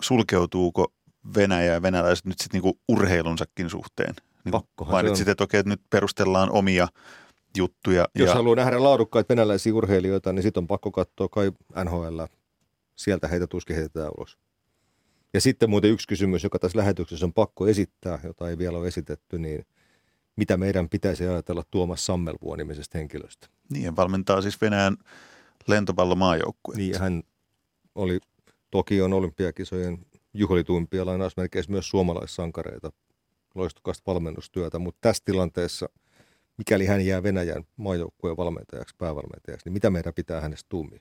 sulkeutuuko 0.00 0.92
Venäjä 1.36 1.72
ja 1.72 1.82
venäläiset 1.82 2.24
nyt 2.26 2.38
sitten 2.38 2.58
niinku 2.58 2.78
urheilunsakin 2.88 3.70
suhteen. 3.70 4.14
Niin 4.44 4.52
Pakkohan 4.52 4.90
se 4.90 4.92
mainitsit, 4.92 5.28
on. 5.28 5.32
että 5.32 5.44
okei, 5.44 5.60
että 5.60 5.70
nyt 5.70 5.80
perustellaan 5.90 6.50
omia 6.50 6.88
juttuja. 7.56 8.08
Jos 8.14 8.28
ja, 8.28 8.34
haluaa 8.34 8.56
nähdä 8.56 8.82
laadukkaita 8.82 9.28
venäläisiä 9.28 9.74
urheilijoita, 9.74 10.32
niin 10.32 10.42
sitten 10.42 10.60
on 10.60 10.66
pakko 10.66 10.90
katsoa 10.90 11.28
kai 11.28 11.52
NHL. 11.84 12.20
Sieltä 12.96 13.28
heitä 13.28 13.46
tuskin 13.46 13.76
heitetään 13.76 14.10
ulos. 14.18 14.38
Ja 15.34 15.40
sitten 15.40 15.70
muuten 15.70 15.90
yksi 15.90 16.08
kysymys, 16.08 16.44
joka 16.44 16.58
tässä 16.58 16.78
lähetyksessä 16.78 17.26
on 17.26 17.32
pakko 17.32 17.66
esittää, 17.66 18.18
jota 18.24 18.50
ei 18.50 18.58
vielä 18.58 18.78
ole 18.78 18.88
esitetty, 18.88 19.38
niin 19.38 19.66
mitä 20.36 20.56
meidän 20.56 20.88
pitäisi 20.88 21.26
ajatella 21.26 21.62
Tuomas 21.70 22.06
Sammelvuo 22.06 22.56
nimisestä 22.56 22.98
henkilöstä? 22.98 23.48
niin, 23.72 23.84
hän 23.84 23.96
valmentaa 23.96 24.42
siis 24.42 24.60
Venäjän 24.60 24.96
lentopallomaajoukkuetta. 25.66 26.78
Niin 26.78 27.00
hän 27.00 27.22
oli 27.94 28.18
Tokion 28.70 29.12
olympiakisojen 29.12 30.06
juhlituimpia 30.34 31.06
lainausmerkeissä 31.06 31.72
myös 31.72 31.88
suomalaissankareita, 31.88 32.92
loistokasta 33.54 34.02
valmennustyötä, 34.06 34.78
mutta 34.78 34.98
tässä 35.00 35.22
tilanteessa, 35.26 35.88
mikäli 36.58 36.86
hän 36.86 37.06
jää 37.06 37.22
Venäjän 37.22 37.64
maajoukkueen 37.76 38.36
valmentajaksi, 38.36 38.94
päävalmentajaksi, 38.98 39.66
niin 39.66 39.72
mitä 39.72 39.90
meidän 39.90 40.14
pitää 40.14 40.40
hänestä 40.40 40.66
tuumia? 40.68 41.00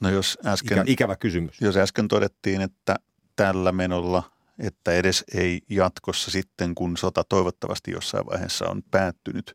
No 0.00 0.10
jos 0.10 0.38
äsken, 0.46 0.78
Ikä, 0.78 0.84
ikävä 0.86 1.16
kysymys. 1.16 1.60
jos 1.60 1.76
äsken 1.76 2.08
todettiin, 2.08 2.60
että 2.60 2.96
tällä 3.36 3.72
menolla, 3.72 4.22
että 4.58 4.92
edes 4.92 5.24
ei 5.34 5.60
jatkossa 5.70 6.30
sitten, 6.30 6.74
kun 6.74 6.96
sota 6.96 7.24
toivottavasti 7.28 7.90
jossain 7.90 8.26
vaiheessa 8.26 8.68
on 8.68 8.82
päättynyt, 8.90 9.54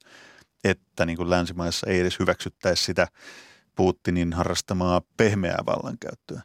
että 0.63 1.05
niin 1.05 1.17
kuin 1.17 1.29
länsimaissa 1.29 1.87
ei 1.89 1.99
edes 1.99 2.19
hyväksyttäisi 2.19 2.83
sitä 2.83 3.07
Putinin 3.75 4.33
harrastamaa 4.33 5.01
pehmeää 5.17 5.63
vallankäyttöä, 5.65 6.41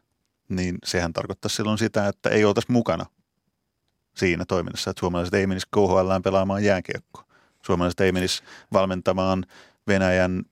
niin 0.49 0.79
sehän 0.85 1.13
tarkoittaa 1.13 1.49
silloin 1.49 1.79
sitä, 1.79 2.09
että 2.09 2.31
ei 2.31 2.45
oltaisi 2.45 2.73
mukana 2.73 3.07
siinä 4.17 4.45
toiminnassa, 4.49 4.91
että 4.91 5.01
suomalaiset 5.01 5.35
ei 5.35 5.47
menisi 5.47 5.67
KHL 5.75 6.21
pelaamaan 6.25 6.65
jääkiekkoa. 6.65 7.26
Suomalaiset 7.67 8.01
ei 8.01 8.13
menisi 8.13 8.43
valmentamaan 8.73 9.45
Venäjän 9.87 10.43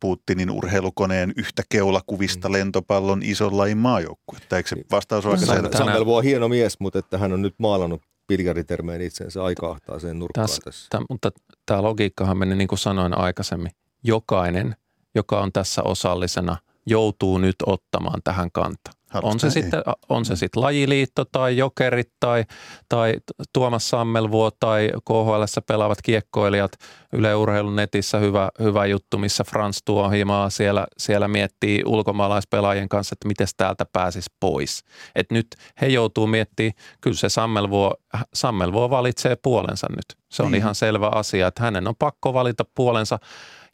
Putinin 0.00 0.50
urheilukoneen 0.50 1.32
yhtä 1.36 1.62
keulakuvista 1.68 2.52
lentopallon 2.52 3.22
ison 3.22 3.56
lajin 3.58 3.78
maajoukkuetta. 3.78 4.56
Eikö 4.56 4.68
se 4.68 4.76
vastaus 4.90 5.26
ole 5.26 5.34
aika 5.34 5.68
Sam- 5.68 5.76
selvä? 5.76 6.06
Vuo 6.06 6.18
on 6.18 6.24
hieno 6.24 6.48
mies, 6.48 6.80
mutta 6.80 6.98
että 6.98 7.18
hän 7.18 7.32
on 7.32 7.42
nyt 7.42 7.54
maalannut 7.58 8.02
pilgaritermeen 8.26 9.00
itsensä 9.00 9.44
aika 9.44 9.70
ahtaaseen 9.70 10.18
nurkkaan 10.18 10.46
Tässä- 10.48 10.62
tässä. 10.64 10.86
Tämä, 10.90 11.04
mutta 11.10 11.30
tämä 11.66 11.82
logiikkahan 11.82 12.38
meni 12.38 12.54
niin 12.54 12.68
kuin 12.68 12.78
sanoin 12.78 13.18
aikaisemmin. 13.18 13.72
Jokainen, 14.04 14.76
joka 15.14 15.40
on 15.40 15.52
tässä 15.52 15.82
osallisena, 15.82 16.56
joutuu 16.86 17.38
nyt 17.38 17.56
ottamaan 17.66 18.20
tähän 18.24 18.50
kantaa. 18.52 18.92
On 19.22 19.40
se, 19.40 19.50
sitten, 19.50 19.82
on 20.08 20.24
se 20.24 20.36
sitten 20.36 20.62
lajiliitto 20.62 21.24
tai 21.24 21.56
jokerit 21.56 22.12
tai, 22.20 22.44
tai 22.88 23.14
Tuomas 23.52 23.90
Sammelvuo 23.90 24.50
tai 24.60 24.90
KHL 25.04 25.44
pelaavat 25.66 26.02
kiekkoilijat. 26.02 26.72
Yle 27.12 27.34
Urheilun 27.34 27.76
netissä 27.76 28.18
hyvä, 28.18 28.48
hyvä 28.60 28.86
juttu, 28.86 29.18
missä 29.18 29.44
Frans 29.44 29.82
tuo 29.84 30.08
himaa. 30.08 30.50
Siellä, 30.50 30.86
siellä 30.98 31.28
miettii 31.28 31.82
ulkomaalaispelaajien 31.86 32.88
kanssa, 32.88 33.14
että 33.14 33.28
miten 33.28 33.46
täältä 33.56 33.84
pääsisi 33.92 34.30
pois. 34.40 34.84
Et 35.14 35.30
nyt 35.30 35.46
he 35.80 35.86
joutuu 35.86 36.26
miettimään, 36.26 36.72
kyllä 37.00 37.16
se 37.16 37.28
Sammelvuo, 37.28 37.94
Sammelvuo 38.34 38.90
valitsee 38.90 39.36
puolensa 39.42 39.86
nyt. 39.90 40.18
Se 40.28 40.42
on 40.42 40.52
Niin. 40.52 40.58
ihan 40.60 40.74
selvä 40.74 41.08
asia, 41.08 41.46
että 41.46 41.62
hänen 41.62 41.88
on 41.88 41.94
pakko 41.98 42.34
valita 42.34 42.64
puolensa. 42.74 43.18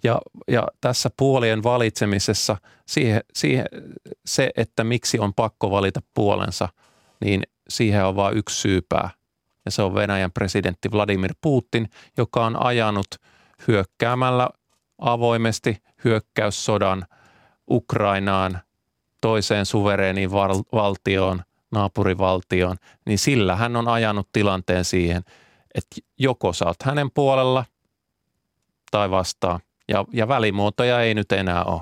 Ja, 0.03 0.21
ja 0.49 0.69
tässä 0.81 1.11
puolien 1.17 1.63
valitsemisessa 1.63 2.57
siihen, 2.87 3.21
siihen, 3.35 3.67
se, 4.27 4.51
että 4.57 4.85
miksi 4.85 5.19
on 5.19 5.35
pakko 5.35 5.71
valita 5.71 6.01
puolensa, 6.15 6.69
niin 7.25 7.43
siihen 7.69 8.05
on 8.05 8.17
vain 8.17 8.37
yksi 8.37 8.61
syypää. 8.61 9.11
Ja 9.65 9.71
se 9.71 9.83
on 9.83 9.95
Venäjän 9.95 10.33
presidentti 10.33 10.93
Vladimir 10.93 11.35
Putin, 11.41 11.89
joka 12.17 12.47
on 12.47 12.63
ajanut 12.65 13.07
hyökkäämällä 13.69 14.49
avoimesti 14.99 15.77
hyökkäyssodan 16.05 17.07
Ukrainaan, 17.71 18.59
toiseen 19.21 19.67
suvereeniin 19.67 20.33
val- 20.33 20.63
valtioon, 20.73 21.43
naapurivaltioon, 21.71 22.77
niin 23.07 23.19
sillä 23.19 23.57
hän 23.57 23.77
on 23.77 23.89
ajanut 23.89 24.29
tilanteen 24.33 24.85
siihen, 24.85 25.23
että 25.75 25.97
joko 26.19 26.53
sä 26.53 26.65
oot 26.65 26.83
hänen 26.83 27.11
puolella 27.11 27.65
tai 28.91 29.11
vastaan. 29.11 29.61
Ja, 29.89 30.05
ja 30.13 30.29
välimuotoja 30.29 31.01
ei 31.01 31.15
nyt 31.15 31.33
enää 31.33 31.65
ole. 31.65 31.81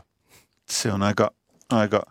Se 0.70 0.92
on 0.92 1.02
aika, 1.02 1.30
aika 1.70 2.02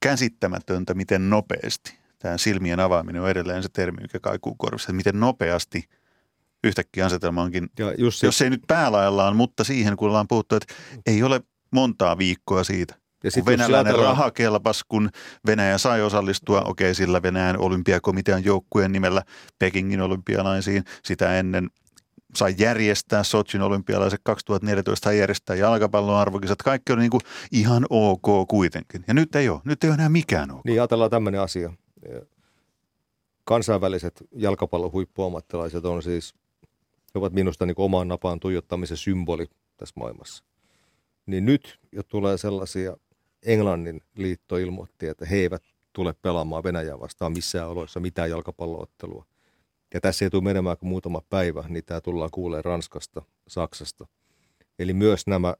käsittämätöntä, 0.00 0.94
miten 0.94 1.30
nopeasti. 1.30 1.98
Tämä 2.18 2.38
silmien 2.38 2.80
avaaminen 2.80 3.22
on 3.22 3.30
edelleen 3.30 3.62
se 3.62 3.68
termi, 3.72 4.00
mikä 4.02 4.20
kaikuu 4.20 4.54
korvissa. 4.54 4.84
Että 4.84 4.92
miten 4.92 5.20
nopeasti 5.20 5.88
yhtäkkiä 6.64 7.06
asetelma 7.06 7.42
onkin, 7.42 7.68
Ja 7.78 7.94
just 7.98 8.18
se, 8.18 8.26
jos 8.26 8.42
ei 8.42 8.50
nyt 8.50 8.62
päälaillaan, 8.66 9.36
mutta 9.36 9.64
siihen 9.64 9.96
kun 9.96 10.08
ollaan 10.08 10.28
puhuttu, 10.28 10.54
että 10.54 10.74
ei 11.06 11.22
ole 11.22 11.40
montaa 11.70 12.18
viikkoa 12.18 12.64
siitä. 12.64 12.94
ja 13.24 13.30
Kun 13.30 13.46
venäläinen 13.46 13.98
raha 13.98 14.30
kelpas, 14.30 14.84
kun 14.88 15.10
Venäjä 15.46 15.78
sai 15.78 16.02
osallistua, 16.02 16.60
okei 16.60 16.94
sillä 16.94 17.22
Venäjän 17.22 17.58
olympiakomitean 17.58 18.44
joukkueen 18.44 18.92
nimellä 18.92 19.22
Pekingin 19.58 20.00
olympialaisiin, 20.00 20.84
sitä 21.04 21.38
ennen 21.38 21.70
sai 22.34 22.54
järjestää 22.58 23.22
Sotsin 23.22 23.62
olympialaiset 23.62 24.20
2014 24.24 25.04
sai 25.04 25.18
järjestää 25.18 25.56
jalkapallon 25.56 26.16
arvokisat. 26.16 26.62
Kaikki 26.62 26.92
oli 26.92 27.00
niin 27.00 27.10
kuin 27.10 27.20
ihan 27.52 27.86
ok 27.90 28.48
kuitenkin. 28.48 29.04
Ja 29.08 29.14
nyt 29.14 29.34
ei 29.34 29.48
ole. 29.48 29.60
Nyt 29.64 29.84
ei 29.84 29.90
ole 29.90 29.94
enää 29.94 30.08
mikään 30.08 30.50
ok. 30.50 30.64
Niin 30.64 30.80
ajatellaan 30.80 31.10
tämmöinen 31.10 31.40
asia. 31.40 31.72
Kansainväliset 33.44 34.24
jalkapallon 34.32 34.92
huippuammattilaiset 34.92 35.84
on 35.84 36.02
siis, 36.02 36.34
he 37.14 37.18
ovat 37.18 37.32
minusta 37.32 37.66
niin 37.66 37.74
omaan 37.76 38.08
napaan 38.08 38.40
tuijottamisen 38.40 38.96
symboli 38.96 39.46
tässä 39.76 39.94
maailmassa. 39.96 40.44
Niin 41.26 41.44
nyt 41.44 41.78
jo 41.92 42.02
tulee 42.02 42.38
sellaisia, 42.38 42.96
Englannin 43.46 44.00
liitto 44.16 44.56
ilmoitti, 44.56 45.06
että 45.06 45.26
he 45.26 45.36
eivät 45.36 45.62
tule 45.92 46.12
pelaamaan 46.22 46.64
Venäjää 46.64 47.00
vastaan 47.00 47.32
missään 47.32 47.68
oloissa 47.68 48.00
mitään 48.00 48.30
jalkapalloottelua. 48.30 49.24
Ja 49.94 50.00
tässä 50.00 50.24
ei 50.24 50.30
tule 50.30 50.42
menemään 50.42 50.78
kuin 50.78 50.88
muutama 50.88 51.22
päivä, 51.30 51.64
niin 51.68 51.84
tämä 51.84 52.00
tullaan 52.00 52.30
kuulee 52.30 52.62
Ranskasta, 52.62 53.22
Saksasta. 53.48 54.06
Eli 54.78 54.92
myös 54.92 55.26
nämä 55.26 55.54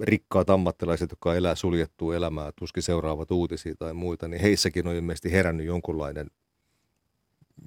rikkaat 0.00 0.50
ammattilaiset, 0.50 1.10
jotka 1.10 1.34
elää 1.34 1.54
suljettua 1.54 2.16
elämää, 2.16 2.52
tuskin 2.58 2.82
seuraavat 2.82 3.30
uutisia 3.30 3.74
tai 3.78 3.94
muita, 3.94 4.28
niin 4.28 4.42
heissäkin 4.42 4.86
on 4.86 4.94
ilmeisesti 4.94 5.32
herännyt 5.32 5.66
jonkunlainen, 5.66 6.30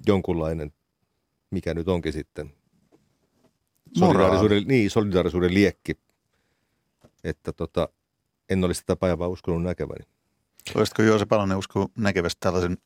jonkunlainen 0.06 0.72
mikä 1.50 1.74
nyt 1.74 1.88
onkin 1.88 2.12
sitten, 2.12 2.52
solidaarisuuden, 3.98 4.64
niin, 4.66 4.90
solidaarisuuden 4.90 5.54
liekki. 5.54 5.98
Että 7.24 7.52
tota, 7.52 7.88
en 8.48 8.64
olisi 8.64 8.82
tätä 8.86 8.96
päivää 8.96 9.26
uskonut 9.26 9.62
näkeväni. 9.62 10.06
Olisitko 10.74 11.02
Joose 11.02 11.26
Palonen 11.26 11.58
usko 11.58 11.88
näkevästi 11.96 12.36
tällaisen 12.40 12.78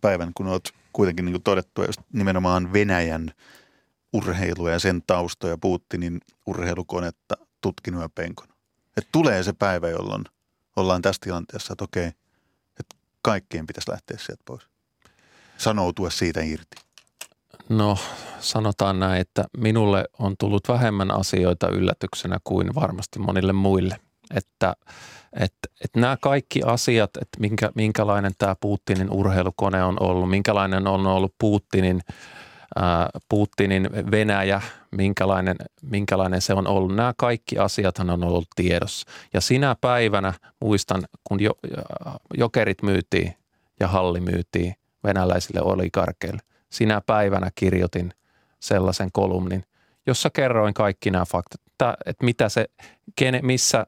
päivän, 0.00 0.30
kun 0.34 0.46
olet 0.46 0.72
kuitenkin 0.94 1.24
niin 1.24 1.32
kuin 1.32 1.42
todettu, 1.42 1.82
just 1.82 2.00
nimenomaan 2.12 2.72
Venäjän 2.72 3.30
urheilua 4.12 4.70
ja 4.70 4.78
sen 4.78 5.02
taustoja 5.06 5.58
Putinin 5.58 6.20
urheilukonetta 6.46 7.36
tutkinut 7.60 8.02
ja 8.02 8.08
penkonut. 8.14 8.56
Että 8.96 9.08
tulee 9.12 9.42
se 9.42 9.52
päivä, 9.52 9.88
jolloin 9.88 10.24
ollaan 10.76 11.02
tässä 11.02 11.20
tilanteessa, 11.24 11.72
että 11.72 11.84
okei, 11.84 12.06
että 12.80 12.96
kaikkien 13.22 13.66
pitäisi 13.66 13.90
lähteä 13.90 14.18
sieltä 14.18 14.42
pois. 14.44 14.62
Sanoutua 15.56 16.10
siitä 16.10 16.40
irti. 16.42 16.76
No 17.68 17.98
sanotaan 18.40 19.00
näin, 19.00 19.20
että 19.20 19.44
minulle 19.56 20.04
on 20.18 20.34
tullut 20.38 20.68
vähemmän 20.68 21.10
asioita 21.10 21.68
yllätyksenä 21.68 22.38
kuin 22.44 22.74
varmasti 22.74 23.18
monille 23.18 23.52
muille. 23.52 24.00
Että, 24.34 24.76
että, 25.32 25.68
että 25.84 26.00
nämä 26.00 26.16
kaikki 26.20 26.62
asiat, 26.62 27.10
että 27.16 27.40
minkä, 27.40 27.72
minkälainen 27.74 28.32
tämä 28.38 28.56
Putinin 28.60 29.10
urheilukone 29.10 29.84
on 29.84 29.96
ollut, 30.00 30.30
minkälainen 30.30 30.86
on 30.86 31.06
ollut 31.06 31.34
Putinin, 31.38 32.00
ää, 32.76 33.08
Putinin 33.28 33.90
Venäjä, 34.10 34.62
minkälainen, 34.90 35.56
minkälainen 35.82 36.40
se 36.40 36.54
on 36.54 36.66
ollut. 36.66 36.94
Nämä 36.94 37.14
kaikki 37.16 37.58
asiat 37.58 37.98
on 37.98 38.24
ollut 38.24 38.48
tiedossa. 38.56 39.10
Ja 39.32 39.40
sinä 39.40 39.76
päivänä 39.80 40.32
muistan, 40.60 41.02
kun 41.24 41.40
jo, 41.40 41.52
jokerit 42.34 42.82
myytiin 42.82 43.34
ja 43.80 43.88
halli 43.88 44.20
myytiin 44.20 44.74
venäläisille 45.04 45.62
oligarkeille– 45.62 46.40
sinä 46.74 47.00
päivänä 47.06 47.50
kirjoitin 47.54 48.12
sellaisen 48.60 49.12
kolumnin, 49.12 49.64
jossa 50.06 50.30
kerroin 50.30 50.74
kaikki 50.74 51.10
nämä 51.10 51.24
faktat, 51.24 51.60
että 52.06 52.24
mitä 52.24 52.48
se, 52.48 52.66
kene, 53.16 53.40
missä, 53.42 53.86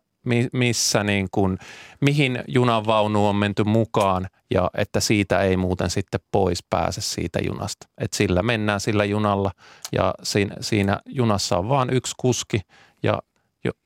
missä 0.53 1.05
niin 1.05 1.29
kuin, 1.31 1.59
mihin 2.01 2.45
junanvaunu 2.49 3.29
on 3.29 3.37
menty 3.37 3.65
mukaan 3.65 4.27
ja 4.51 4.71
että 4.75 5.01
siitä 5.01 5.41
ei 5.41 5.57
muuten 5.57 5.91
sitten 5.91 6.21
pois 6.33 6.63
pääse 6.71 7.01
siitä 7.01 7.39
junasta. 7.47 7.89
Että 7.99 8.17
sillä 8.17 8.43
mennään 8.43 8.81
sillä 8.81 9.05
junalla 9.05 9.51
ja 9.93 10.15
siinä, 10.23 10.57
siinä 10.61 11.01
junassa 11.07 11.59
on 11.59 11.69
vain 11.69 11.91
yksi 11.91 12.15
kuski 12.17 12.61
ja 13.03 13.19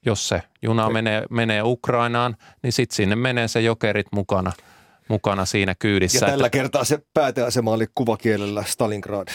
jos 0.07 0.28
se 0.28 0.43
juna 0.62 0.91
menee, 0.91 1.24
menee 1.30 1.62
Ukrainaan, 1.62 2.36
niin 2.62 2.72
sitten 2.72 2.97
sinne 2.97 3.16
menee 3.16 3.49
se 3.49 3.61
jokerit 3.61 4.07
mukana– 4.12 4.53
mukana 5.11 5.45
siinä 5.45 5.74
kyydissä. 5.74 6.26
Ja 6.26 6.30
tällä 6.30 6.47
että... 6.47 6.59
kertaa 6.59 6.84
se 6.84 7.03
pääteasema 7.14 7.70
oli 7.70 7.86
kuvakielellä 7.95 8.64
Stalingrad. 8.66 9.28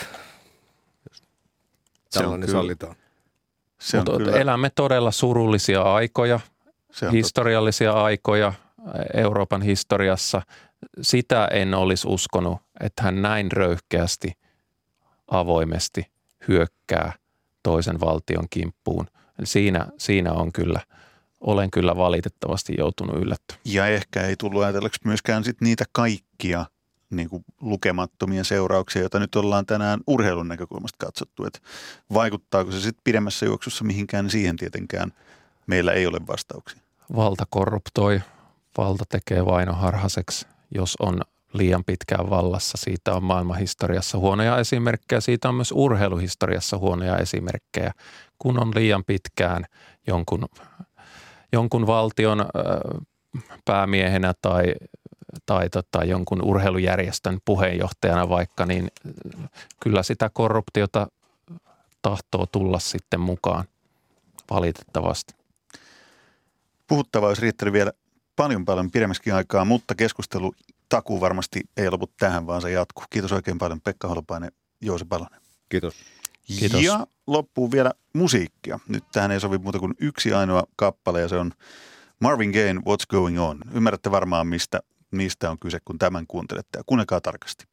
Tällainen 2.13 2.49
sallitaan. 2.49 2.95
Se 3.79 3.99
on 3.99 4.05
kyllä. 4.05 4.31
Elämme 4.31 4.69
todella 4.69 5.11
surullisia 5.11 5.81
aikoja, 5.81 6.39
historiallisia 7.11 7.91
totta. 7.91 8.03
aikoja 8.03 8.53
Euroopan 9.13 9.61
historiassa. 9.61 10.41
Sitä 11.01 11.47
en 11.51 11.73
olisi 11.73 12.07
uskonut, 12.07 12.57
että 12.79 13.03
hän 13.03 13.21
näin 13.21 13.51
röyhkeästi, 13.51 14.31
avoimesti 15.27 16.11
hyökkää 16.47 17.13
toisen 17.63 17.99
valtion 17.99 18.47
kimppuun. 18.49 19.07
Eli 19.39 19.47
siinä, 19.47 19.87
siinä 19.97 20.31
on 20.31 20.51
kyllä– 20.51 20.79
olen 21.45 21.71
kyllä 21.71 21.97
valitettavasti 21.97 22.73
joutunut 22.77 23.15
yllättymään. 23.15 23.61
Ja 23.65 23.87
ehkä 23.87 24.21
ei 24.21 24.35
tullut 24.35 24.63
ajatelleeksi 24.63 25.01
myöskään 25.03 25.43
sit 25.43 25.61
niitä 25.61 25.85
kaikkia 25.91 26.65
niin 27.09 27.29
kuin 27.29 27.45
lukemattomia 27.61 28.43
seurauksia, 28.43 29.01
joita 29.01 29.19
nyt 29.19 29.35
ollaan 29.35 29.65
tänään 29.65 29.99
urheilun 30.07 30.47
näkökulmasta 30.47 31.05
katsottu. 31.05 31.45
Että 31.45 31.59
vaikuttaako 32.13 32.71
se 32.71 32.81
sitten 32.81 33.01
pidemmässä 33.03 33.45
juoksussa 33.45 33.83
mihinkään, 33.83 34.25
niin 34.25 34.31
siihen 34.31 34.55
tietenkään 34.57 35.11
meillä 35.67 35.91
ei 35.93 36.07
ole 36.07 36.19
vastauksia. 36.27 36.81
Valta 37.15 37.43
korruptoi, 37.49 38.21
valta 38.77 39.03
tekee 39.09 39.45
vainoharhaseksi, 39.45 40.47
jos 40.71 40.95
on 40.99 41.21
liian 41.53 41.83
pitkään 41.83 42.29
vallassa. 42.29 42.77
Siitä 42.77 43.13
on 43.13 43.23
maailmanhistoriassa 43.23 44.17
huonoja 44.17 44.57
esimerkkejä, 44.57 45.21
siitä 45.21 45.49
on 45.49 45.55
myös 45.55 45.71
urheiluhistoriassa 45.71 46.77
huonoja 46.77 47.17
esimerkkejä, 47.17 47.91
kun 48.39 48.59
on 48.59 48.71
liian 48.75 49.03
pitkään 49.03 49.65
jonkun 50.07 50.45
jonkun 51.51 51.87
valtion 51.87 52.45
päämiehenä 53.65 54.33
tai, 54.41 54.63
tai 55.45 55.69
tota, 55.69 56.03
jonkun 56.03 56.41
urheilujärjestön 56.41 57.39
puheenjohtajana 57.45 58.29
vaikka, 58.29 58.65
niin 58.65 58.91
kyllä 59.79 60.03
sitä 60.03 60.29
korruptiota 60.33 61.07
tahtoo 62.01 62.45
tulla 62.45 62.79
sitten 62.79 63.19
mukaan 63.19 63.65
valitettavasti. 64.49 65.44
Puhuttavaa 66.87 67.27
olisi 67.27 67.41
riittänyt 67.41 67.73
vielä 67.73 67.91
paljon 68.35 68.65
paljon 68.65 68.91
pidemmäskin 68.91 69.33
aikaa, 69.33 69.65
mutta 69.65 69.95
keskustelu 69.95 70.55
takuu 70.89 71.21
varmasti 71.21 71.61
ei 71.77 71.89
lopu 71.89 72.07
tähän, 72.19 72.47
vaan 72.47 72.61
se 72.61 72.71
jatkuu. 72.71 73.03
Kiitos 73.09 73.31
oikein 73.31 73.57
paljon 73.57 73.81
Pekka 73.81 74.07
Holopainen, 74.07 74.51
Joose 74.81 75.05
Palonen. 75.05 75.41
Kiitos. 75.69 75.95
Kiitos. 76.47 76.81
Ja 76.81 77.07
loppuun 77.27 77.71
vielä 77.71 77.91
musiikkia. 78.13 78.79
Nyt 78.87 79.03
tähän 79.11 79.31
ei 79.31 79.39
sovi 79.39 79.57
muuta 79.57 79.79
kuin 79.79 79.93
yksi 79.99 80.33
ainoa 80.33 80.63
kappale 80.75 81.21
ja 81.21 81.27
se 81.27 81.35
on 81.35 81.51
Marvin 82.19 82.51
Gaye, 82.51 82.73
What's 82.73 83.05
Going 83.09 83.41
On. 83.41 83.59
Ymmärrätte 83.73 84.11
varmaan, 84.11 84.47
mistä, 84.47 84.79
mistä 85.11 85.51
on 85.51 85.59
kyse, 85.59 85.79
kun 85.85 85.97
tämän 85.97 86.27
kuuntelette 86.27 86.79
ja 86.79 86.83
kuunnelkaa 86.85 87.21
tarkasti. 87.21 87.65